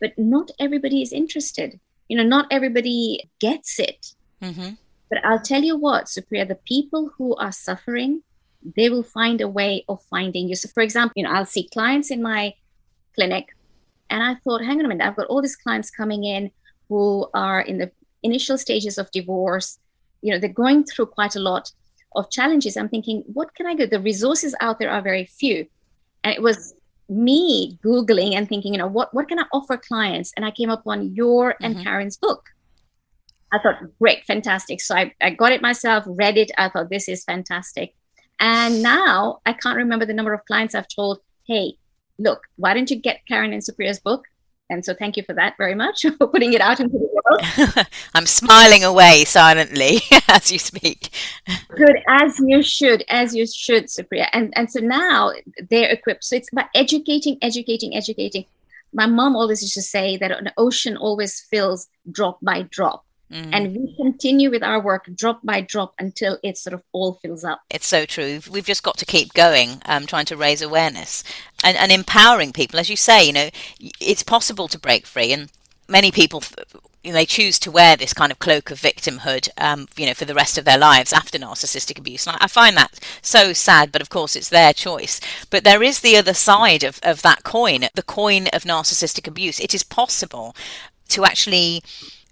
but 0.00 0.12
not 0.18 0.50
everybody 0.58 1.02
is 1.02 1.12
interested. 1.12 1.80
You 2.08 2.16
know, 2.18 2.24
not 2.24 2.46
everybody 2.50 3.30
gets 3.40 3.78
it. 3.78 4.14
Mm-hmm. 4.42 4.70
But 5.10 5.24
I'll 5.24 5.40
tell 5.42 5.62
you 5.62 5.76
what, 5.76 6.06
Supriya, 6.06 6.46
the 6.48 6.60
people 6.74 7.10
who 7.16 7.34
are 7.36 7.52
suffering, 7.52 8.22
they 8.76 8.88
will 8.90 9.02
find 9.02 9.40
a 9.40 9.48
way 9.48 9.84
of 9.88 10.02
finding 10.10 10.48
you. 10.48 10.56
So, 10.56 10.68
for 10.68 10.82
example, 10.82 11.12
you 11.16 11.24
know, 11.24 11.32
I'll 11.32 11.46
see 11.46 11.68
clients 11.68 12.10
in 12.10 12.22
my 12.22 12.54
clinic, 13.14 13.48
and 14.10 14.22
I 14.22 14.36
thought, 14.44 14.62
hang 14.62 14.78
on 14.78 14.84
a 14.84 14.88
minute, 14.88 15.06
I've 15.06 15.16
got 15.16 15.26
all 15.26 15.42
these 15.42 15.56
clients 15.56 15.90
coming 15.90 16.24
in 16.24 16.50
who 16.88 17.28
are 17.34 17.60
in 17.60 17.78
the 17.78 17.90
initial 18.22 18.58
stages 18.58 18.98
of 18.98 19.10
divorce. 19.10 19.78
You 20.20 20.32
know, 20.32 20.38
they're 20.38 20.48
going 20.48 20.84
through 20.84 21.06
quite 21.06 21.34
a 21.34 21.40
lot 21.40 21.70
of 22.14 22.30
challenges. 22.30 22.76
I'm 22.76 22.88
thinking, 22.88 23.24
what 23.26 23.54
can 23.54 23.66
I 23.66 23.74
do? 23.74 23.86
The 23.86 24.00
resources 24.00 24.54
out 24.60 24.78
there 24.78 24.90
are 24.90 25.02
very 25.02 25.24
few. 25.24 25.66
And 26.22 26.34
it 26.34 26.42
was 26.42 26.74
me 27.08 27.78
Googling 27.84 28.34
and 28.34 28.48
thinking, 28.48 28.72
you 28.74 28.78
know, 28.78 28.86
what, 28.86 29.12
what 29.14 29.28
can 29.28 29.38
I 29.38 29.44
offer 29.52 29.76
clients? 29.76 30.32
And 30.36 30.44
I 30.44 30.50
came 30.50 30.70
up 30.70 30.82
on 30.86 31.14
your 31.14 31.56
and 31.60 31.76
Mhm. 31.76 31.84
Karin's 31.84 32.16
book. 32.16 32.50
I 33.50 33.58
thought, 33.58 33.76
great, 33.98 34.24
fantastic. 34.24 34.80
So 34.80 34.94
I, 34.94 35.12
I 35.20 35.30
got 35.30 35.52
it 35.52 35.60
myself, 35.60 36.04
read 36.06 36.38
it. 36.38 36.50
I 36.56 36.68
thought, 36.68 36.90
this 36.90 37.08
is 37.08 37.24
fantastic. 37.24 37.94
And 38.42 38.82
now 38.82 39.38
I 39.46 39.52
can't 39.52 39.76
remember 39.76 40.04
the 40.04 40.12
number 40.12 40.34
of 40.34 40.44
clients 40.46 40.74
I've 40.74 40.88
told, 40.88 41.20
hey, 41.46 41.74
look, 42.18 42.42
why 42.56 42.74
don't 42.74 42.90
you 42.90 42.96
get 42.96 43.24
Karin 43.28 43.52
and 43.52 43.62
Supriya's 43.62 44.00
book? 44.00 44.24
And 44.68 44.84
so 44.84 44.94
thank 44.94 45.16
you 45.16 45.22
for 45.22 45.32
that 45.34 45.54
very 45.58 45.76
much 45.76 46.02
for 46.18 46.26
putting 46.26 46.52
it 46.52 46.60
out 46.60 46.80
into 46.80 46.98
the 46.98 47.08
world. 47.12 47.86
I'm 48.14 48.26
smiling 48.26 48.82
away 48.82 49.24
silently 49.26 49.98
as 50.28 50.50
you 50.50 50.58
speak. 50.58 51.10
Good, 51.76 51.98
as 52.08 52.40
you 52.40 52.62
should, 52.64 53.04
as 53.08 53.32
you 53.32 53.46
should, 53.46 53.84
Supriya. 53.84 54.28
And, 54.32 54.52
and 54.56 54.68
so 54.68 54.80
now 54.80 55.32
they're 55.70 55.90
equipped. 55.90 56.24
So 56.24 56.34
it's 56.34 56.50
about 56.50 56.66
educating, 56.74 57.38
educating, 57.42 57.94
educating. 57.94 58.46
My 58.92 59.06
mom 59.06 59.36
always 59.36 59.62
used 59.62 59.74
to 59.74 59.82
say 59.82 60.16
that 60.16 60.32
an 60.32 60.50
ocean 60.56 60.96
always 60.96 61.40
fills 61.40 61.86
drop 62.10 62.40
by 62.42 62.62
drop. 62.62 63.04
Mm. 63.32 63.48
And 63.52 63.74
we 63.74 63.96
continue 63.96 64.50
with 64.50 64.62
our 64.62 64.80
work 64.80 65.08
drop 65.14 65.40
by 65.42 65.62
drop 65.62 65.94
until 65.98 66.38
it 66.42 66.58
sort 66.58 66.74
of 66.74 66.82
all 66.92 67.14
fills 67.14 67.44
up. 67.44 67.62
It's 67.70 67.86
so 67.86 68.04
true. 68.04 68.40
We've 68.50 68.66
just 68.66 68.82
got 68.82 68.98
to 68.98 69.06
keep 69.06 69.32
going, 69.32 69.80
um, 69.86 70.06
trying 70.06 70.26
to 70.26 70.36
raise 70.36 70.60
awareness 70.60 71.24
and, 71.64 71.76
and 71.76 71.90
empowering 71.90 72.52
people. 72.52 72.78
As 72.78 72.90
you 72.90 72.96
say, 72.96 73.26
you 73.26 73.32
know, 73.32 73.48
it's 74.00 74.22
possible 74.22 74.68
to 74.68 74.78
break 74.78 75.06
free, 75.06 75.32
and 75.32 75.50
many 75.88 76.10
people 76.10 76.42
you 77.02 77.10
know, 77.10 77.18
they 77.18 77.26
choose 77.26 77.58
to 77.60 77.70
wear 77.70 77.96
this 77.96 78.12
kind 78.12 78.30
of 78.30 78.38
cloak 78.38 78.70
of 78.70 78.80
victimhood, 78.80 79.48
um, 79.58 79.88
you 79.96 80.06
know, 80.06 80.14
for 80.14 80.24
the 80.24 80.34
rest 80.34 80.56
of 80.56 80.64
their 80.64 80.78
lives 80.78 81.12
after 81.12 81.38
narcissistic 81.38 81.98
abuse. 81.98 82.26
And 82.26 82.36
I 82.40 82.46
find 82.46 82.76
that 82.76 83.00
so 83.22 83.52
sad, 83.52 83.90
but 83.90 84.02
of 84.02 84.10
course 84.10 84.36
it's 84.36 84.50
their 84.50 84.72
choice. 84.72 85.20
But 85.50 85.64
there 85.64 85.82
is 85.82 86.00
the 86.00 86.16
other 86.16 86.34
side 86.34 86.84
of, 86.84 87.00
of 87.02 87.22
that 87.22 87.42
coin, 87.42 87.86
the 87.94 88.02
coin 88.02 88.46
of 88.52 88.64
narcissistic 88.64 89.26
abuse. 89.26 89.58
It 89.58 89.74
is 89.74 89.82
possible 89.82 90.54
to 91.08 91.24
actually 91.24 91.82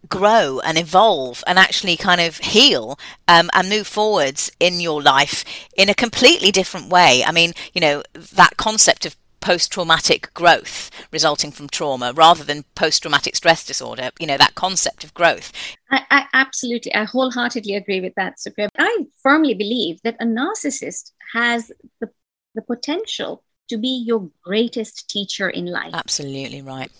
grow 0.08 0.60
and 0.64 0.78
evolve 0.78 1.44
and 1.46 1.58
actually 1.58 1.96
kind 1.96 2.20
of 2.20 2.38
heal 2.38 2.98
um, 3.28 3.50
and 3.54 3.68
move 3.68 3.86
forwards 3.86 4.50
in 4.58 4.80
your 4.80 5.02
life 5.02 5.44
in 5.76 5.88
a 5.88 5.94
completely 5.94 6.50
different 6.50 6.88
way. 6.88 7.22
I 7.24 7.32
mean, 7.32 7.52
you 7.72 7.80
know, 7.80 8.02
that 8.14 8.56
concept 8.56 9.06
of 9.06 9.16
post 9.40 9.72
traumatic 9.72 10.32
growth 10.34 10.90
resulting 11.12 11.50
from 11.50 11.68
trauma 11.68 12.12
rather 12.14 12.44
than 12.44 12.64
post 12.74 13.02
traumatic 13.02 13.34
stress 13.34 13.64
disorder, 13.64 14.10
you 14.18 14.26
know, 14.26 14.36
that 14.36 14.54
concept 14.54 15.02
of 15.02 15.14
growth. 15.14 15.52
I, 15.90 16.02
I 16.10 16.26
absolutely, 16.34 16.94
I 16.94 17.04
wholeheartedly 17.04 17.74
agree 17.74 18.00
with 18.00 18.14
that, 18.16 18.34
Supriya. 18.36 18.68
I 18.78 19.06
firmly 19.22 19.54
believe 19.54 20.00
that 20.04 20.16
a 20.20 20.24
narcissist 20.24 21.12
has 21.34 21.72
the, 22.00 22.10
the 22.54 22.62
potential 22.62 23.42
to 23.68 23.78
be 23.78 24.04
your 24.06 24.30
greatest 24.42 25.08
teacher 25.08 25.48
in 25.48 25.66
life. 25.66 25.94
Absolutely 25.94 26.60
right. 26.60 26.90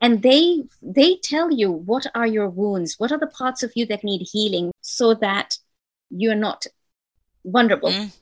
And 0.00 0.22
they 0.22 0.64
they 0.82 1.16
tell 1.16 1.50
you 1.50 1.70
what 1.70 2.06
are 2.14 2.26
your 2.26 2.48
wounds 2.48 2.96
what 2.98 3.10
are 3.10 3.18
the 3.18 3.26
parts 3.26 3.62
of 3.62 3.72
you 3.74 3.84
that 3.86 4.04
need 4.04 4.26
healing 4.32 4.70
so 4.80 5.14
that 5.14 5.58
you're 6.10 6.34
not 6.34 6.66
vulnerable. 7.44 7.90
Mm. 7.90 8.12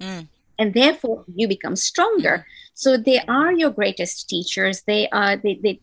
Mm. 0.00 0.28
and 0.58 0.74
therefore 0.74 1.24
you 1.34 1.48
become 1.48 1.74
stronger. 1.74 2.44
So 2.74 2.98
they 2.98 3.20
are 3.20 3.52
your 3.52 3.70
greatest 3.70 4.28
teachers. 4.28 4.82
They 4.82 5.08
are 5.08 5.38
they, 5.38 5.54
they 5.54 5.80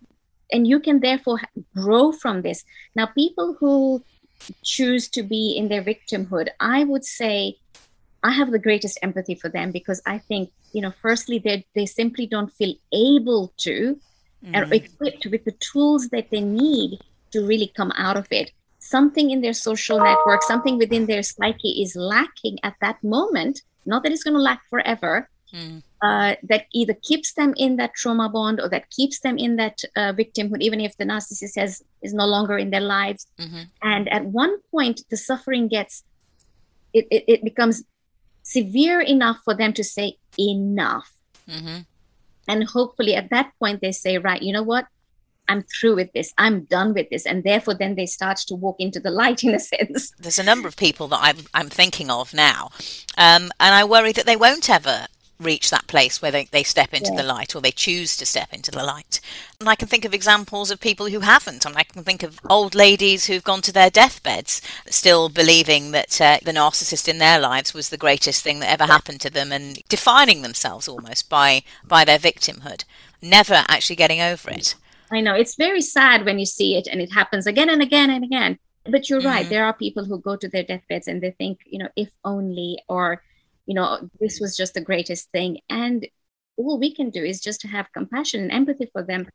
and 0.52 0.68
you 0.68 0.80
can 0.80 1.00
therefore 1.00 1.40
grow 1.76 2.12
from 2.12 2.44
this. 2.44 2.64
Now 2.96 3.08
people 3.08 3.58
who 3.60 4.04
choose 4.64 5.08
to 5.10 5.24
be 5.24 5.56
in 5.58 5.70
their 5.70 5.82
victimhood 5.82 6.50
i 6.60 6.84
would 6.84 7.06
say 7.06 7.56
i 8.24 8.32
have 8.32 8.52
the 8.52 8.60
greatest 8.60 9.00
empathy 9.02 9.36
for 9.36 9.50
them 9.50 9.72
because 9.72 10.02
i 10.06 10.18
think 10.18 10.52
you 10.74 10.82
know 10.82 10.94
firstly 11.02 11.40
they 11.40 11.66
they 11.76 11.86
simply 11.86 12.28
don't 12.28 12.52
feel 12.52 12.76
able 12.92 13.54
to 13.58 13.98
Mm. 14.44 14.74
equipped 14.74 15.26
with 15.26 15.46
the 15.46 15.56
tools 15.72 16.10
that 16.10 16.30
they 16.30 16.42
need 16.42 17.00
to 17.32 17.46
really 17.46 17.72
come 17.78 17.94
out 17.96 18.18
of 18.18 18.28
it. 18.32 18.52
Something 18.80 19.32
in 19.32 19.40
their 19.42 19.54
social 19.54 20.00
network, 20.00 20.44
something 20.44 20.78
within 20.78 21.06
their 21.06 21.24
psyche 21.24 21.82
is 21.82 21.96
lacking 21.96 22.60
at 22.64 22.76
that 22.82 23.02
moment. 23.04 23.62
Not 23.86 24.04
that 24.04 24.12
it's 24.12 24.24
going 24.24 24.34
to 24.34 24.42
lack 24.42 24.62
forever. 24.70 25.30
Mm. 25.54 25.84
Uh, 26.02 26.36
that 26.44 26.66
either 26.74 26.96
keeps 27.04 27.34
them 27.34 27.54
in 27.56 27.78
that 27.78 27.94
trauma 27.94 28.28
bond 28.28 28.60
or 28.60 28.68
that 28.68 28.90
keeps 28.90 29.20
them 29.22 29.38
in 29.38 29.56
that 29.56 29.80
uh, 29.96 30.12
victimhood, 30.12 30.62
even 30.62 30.82
if 30.82 30.98
the 30.98 31.06
narcissist 31.06 31.56
has, 31.56 31.82
is 32.02 32.14
no 32.14 32.26
longer 32.26 32.58
in 32.58 32.72
their 32.72 32.82
lives. 32.82 33.28
Mhm. 33.40 33.68
And 33.82 34.10
at 34.10 34.26
one 34.26 34.58
point, 34.72 35.02
the 35.10 35.16
suffering 35.16 35.68
gets, 35.70 36.04
it, 36.92 37.08
it, 37.10 37.24
it 37.28 37.44
becomes 37.44 37.84
severe 38.42 39.00
enough 39.00 39.38
for 39.46 39.54
them 39.54 39.72
to 39.74 39.84
say, 39.84 40.18
enough 40.38 41.14
Mhm. 41.48 41.86
And 42.48 42.64
hopefully 42.64 43.16
at 43.16 43.30
that 43.30 43.52
point 43.60 43.82
they 43.82 43.92
say 43.92 44.18
right 44.18 44.42
you 44.42 44.54
know 44.54 44.64
what? 44.64 44.88
I'm 45.50 45.64
through 45.64 45.96
with 45.96 46.14
this. 46.14 46.34
I'm 46.38 46.64
done 46.64 46.94
with 46.94 47.10
this. 47.10 47.26
And 47.26 47.44
therefore 47.44 47.74
then 47.74 47.96
they 47.96 48.06
start 48.06 48.38
to 48.48 48.56
walk 48.56 48.78
into 48.80 49.00
the 49.00 49.12
light 49.12 49.44
in 49.44 49.54
a 49.54 49.60
sense. 49.74 50.14
There's 50.18 50.40
a 50.40 50.44
number 50.44 50.68
of 50.68 50.78
people 50.78 51.08
that 51.10 51.20
I'm 51.22 51.38
I'm 51.54 51.70
thinking 51.70 52.10
of 52.10 52.34
now, 52.34 52.70
um, 53.18 53.52
and 53.60 53.76
I 53.76 53.84
worry 53.84 54.12
that 54.14 54.26
they 54.26 54.36
won't 54.36 54.70
ever 54.70 55.08
reach 55.44 55.70
that 55.70 55.88
place 55.88 56.22
where 56.22 56.32
they, 56.32 56.46
they 56.46 56.64
step 56.64 56.94
into 56.94 57.12
Yeah. 57.12 57.22
the 57.22 57.28
light 57.28 57.56
or 57.56 57.62
they 57.62 57.72
choose 57.72 58.18
to 58.18 58.26
step 58.26 58.54
into 58.54 58.72
the 58.72 58.84
light. 58.84 59.20
And 59.60 59.70
I 59.70 59.76
can 59.76 59.88
think 59.88 60.06
of 60.06 60.14
examples 60.14 60.72
of 60.72 60.80
people 60.80 61.08
who 61.08 61.20
haven't. 61.22 61.66
And 61.66 61.78
I 61.78 61.84
can 61.84 62.04
think 62.04 62.24
of 62.24 62.40
old 62.50 62.76
ladies 62.76 63.26
who've 63.26 63.44
gone 63.44 63.62
to 63.64 63.72
their 63.72 63.90
deathbeds 63.90 64.62
still 64.90 65.30
believing 65.30 65.92
that 65.92 66.20
uh, 66.20 66.40
the 66.44 66.52
narcissist 66.52 67.08
in 67.08 67.18
their 67.18 67.40
lives 67.40 67.74
was 67.74 67.90
the 67.90 67.98
greatest 67.98 68.44
thing 68.44 68.60
that 68.60 68.72
ever 68.72 68.86
happened 68.86 69.22
to 69.22 69.30
them 69.30 69.52
and 69.52 69.84
defining 69.90 70.42
themselves 70.42 70.88
almost 70.88 71.30
by 71.30 71.64
by 71.84 72.06
their 72.06 72.20
victimhood, 72.20 72.84
never 73.22 73.64
actually 73.68 73.96
getting 73.96 74.22
over 74.22 74.50
it. 74.50 74.76
i 75.12 75.20
know 75.22 75.36
it's 75.36 75.56
very 75.56 75.82
sad 75.82 76.26
when 76.26 76.40
you 76.40 76.46
see 76.46 76.76
it 76.76 76.88
and 76.88 77.02
it 77.02 77.12
happens 77.12 77.46
again 77.48 77.70
and 77.70 77.82
again 77.82 78.10
and 78.10 78.24
again 78.24 78.58
but 78.86 79.10
you're 79.10 79.20
mm-hmm. 79.20 79.28
right 79.28 79.50
there 79.50 79.66
are 79.66 79.74
people 79.74 80.06
who 80.06 80.20
go 80.20 80.36
to 80.36 80.50
their 80.50 80.64
deathbeds 80.64 81.08
and 81.08 81.22
they 81.22 81.32
think 81.32 81.60
you 81.66 81.80
know 81.80 81.90
if 81.96 82.12
only 82.24 82.80
or 82.88 83.22
you 83.66 83.76
know 83.76 84.10
this 84.20 84.40
was 84.40 84.58
just 84.58 84.74
the 84.74 84.82
greatest 84.82 85.32
thing. 85.32 85.60
And 85.70 86.08
all 86.58 86.80
we 86.80 86.94
can 86.94 87.10
do 87.10 87.24
is 87.24 87.42
just 87.42 87.62
to 87.62 87.68
have 87.68 87.92
compassion 87.94 88.42
and 88.42 88.52
empathy 88.52 88.90
for 88.92 89.04
them. 89.04 89.28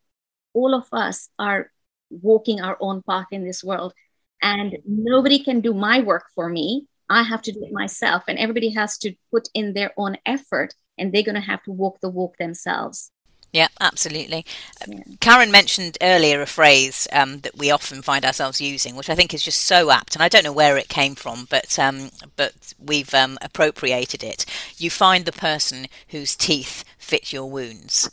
All 0.54 0.74
of 0.74 0.86
us 0.92 1.28
are 1.38 1.70
walking 2.10 2.60
our 2.60 2.76
own 2.80 3.02
path 3.08 3.26
in 3.32 3.44
this 3.44 3.62
world. 3.64 3.92
And 4.40 4.78
nobody 4.86 5.42
can 5.42 5.60
do 5.60 5.74
my 5.74 6.00
work 6.00 6.26
for 6.34 6.48
me. 6.48 6.86
I 7.10 7.22
have 7.22 7.42
to 7.42 7.52
do 7.52 7.64
it 7.64 7.72
myself. 7.72 8.22
And 8.28 8.38
everybody 8.38 8.70
has 8.70 8.98
to 8.98 9.14
put 9.32 9.48
in 9.54 9.72
their 9.72 9.92
own 9.96 10.16
effort 10.24 10.74
and 10.96 11.12
they're 11.12 11.22
going 11.22 11.34
to 11.34 11.40
have 11.40 11.62
to 11.64 11.72
walk 11.72 11.98
the 12.00 12.08
walk 12.08 12.36
themselves 12.38 13.10
yeah, 13.52 13.68
absolutely. 13.80 14.44
Yeah. 14.87 15.00
Karin 15.20 15.50
mentioned 15.50 15.96
earlier 16.02 16.42
a 16.42 16.46
phrase 16.46 17.08
um, 17.12 17.40
that 17.40 17.56
we 17.56 17.70
often 17.70 18.02
find 18.02 18.24
ourselves 18.24 18.61
using, 18.61 18.94
which 18.94 19.08
I 19.08 19.14
think 19.14 19.32
is 19.32 19.42
just 19.42 19.62
so 19.62 19.90
apt, 19.90 20.14
and 20.14 20.22
I 20.22 20.28
don't 20.28 20.44
know 20.44 20.52
where 20.52 20.76
it 20.76 20.88
came 20.88 21.14
from, 21.14 21.46
but 21.48 21.78
um, 21.78 22.11
but 22.37 22.74
we've 22.78 23.12
um, 23.14 23.38
appropriated 23.40 24.22
it. 24.22 24.44
You 24.76 24.90
find 24.90 25.24
the 25.24 25.32
person 25.32 25.87
whose 26.08 26.37
teeth 26.37 26.84
fit 26.98 27.32
your 27.32 27.50
wounds 27.50 28.11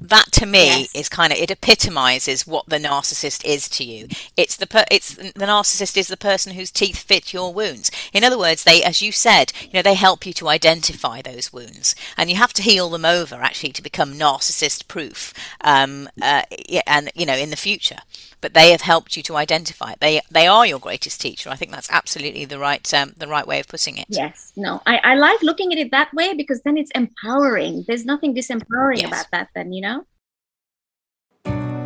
that 0.00 0.30
to 0.30 0.44
me 0.44 0.66
yes. 0.66 0.94
is 0.94 1.08
kind 1.08 1.32
of 1.32 1.38
it 1.38 1.50
epitomizes 1.50 2.46
what 2.46 2.66
the 2.68 2.78
narcissist 2.78 3.44
is 3.44 3.68
to 3.68 3.82
you 3.82 4.06
it's 4.36 4.56
the 4.56 4.66
per, 4.66 4.84
it's 4.90 5.14
the 5.14 5.32
narcissist 5.32 5.96
is 5.96 6.08
the 6.08 6.16
person 6.16 6.54
whose 6.54 6.70
teeth 6.70 6.98
fit 6.98 7.32
your 7.32 7.52
wounds 7.52 7.90
in 8.12 8.22
other 8.22 8.38
words 8.38 8.64
they 8.64 8.82
as 8.82 9.00
you 9.00 9.10
said 9.10 9.52
you 9.62 9.72
know 9.72 9.82
they 9.82 9.94
help 9.94 10.26
you 10.26 10.32
to 10.34 10.48
identify 10.48 11.22
those 11.22 11.52
wounds 11.52 11.94
and 12.16 12.28
you 12.28 12.36
have 12.36 12.52
to 12.52 12.62
heal 12.62 12.90
them 12.90 13.04
over 13.04 13.36
actually 13.36 13.72
to 13.72 13.82
become 13.82 14.12
narcissist 14.12 14.86
proof 14.86 15.32
um, 15.62 16.08
uh, 16.20 16.42
and 16.86 17.10
you 17.14 17.24
know 17.24 17.36
in 17.36 17.50
the 17.50 17.56
future 17.56 17.98
but 18.40 18.54
they 18.54 18.70
have 18.70 18.82
helped 18.82 19.16
you 19.16 19.22
to 19.24 19.36
identify 19.36 19.92
it. 19.92 20.00
They 20.00 20.20
they 20.30 20.46
are 20.46 20.66
your 20.66 20.78
greatest 20.78 21.20
teacher. 21.20 21.50
I 21.50 21.56
think 21.56 21.72
that's 21.72 21.90
absolutely 21.90 22.44
the 22.44 22.58
right 22.58 22.94
um, 22.94 23.12
the 23.16 23.26
right 23.26 23.46
way 23.46 23.60
of 23.60 23.68
putting 23.68 23.98
it. 23.98 24.06
Yes, 24.08 24.52
no, 24.56 24.82
I, 24.86 24.98
I 24.98 25.14
like 25.14 25.42
looking 25.42 25.72
at 25.72 25.78
it 25.78 25.90
that 25.90 26.12
way 26.14 26.34
because 26.34 26.62
then 26.62 26.76
it's 26.76 26.90
empowering. 26.92 27.84
There's 27.86 28.04
nothing 28.04 28.34
disempowering 28.34 29.00
yes. 29.00 29.08
about 29.08 29.26
that. 29.32 29.48
Then 29.54 29.72
you 29.72 29.82
know. 29.82 29.95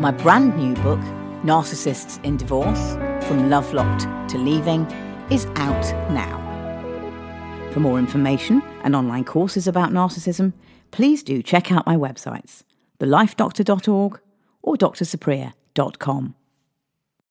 My 0.01 0.11
brand 0.11 0.57
new 0.57 0.73
book, 0.77 0.99
Narcissists 1.45 2.25
in 2.25 2.39
Divorce: 2.39 2.95
From 3.27 3.51
Love 3.51 3.71
Locked 3.75 4.07
to 4.31 4.39
Leaving, 4.39 4.87
is 5.31 5.45
out 5.57 5.85
now. 6.11 6.39
For 7.73 7.81
more 7.81 7.99
information 7.99 8.63
and 8.83 8.97
online 8.97 9.25
courses 9.25 9.67
about 9.67 9.91
narcissism, 9.91 10.55
please 10.91 11.23
do 11.23 11.43
check 11.43 11.71
out 11.71 11.85
my 11.85 11.97
websites, 11.97 12.63
thelifedoctor.org 12.99 14.21
or 14.63 14.77
drsupriya.com. 14.77 16.35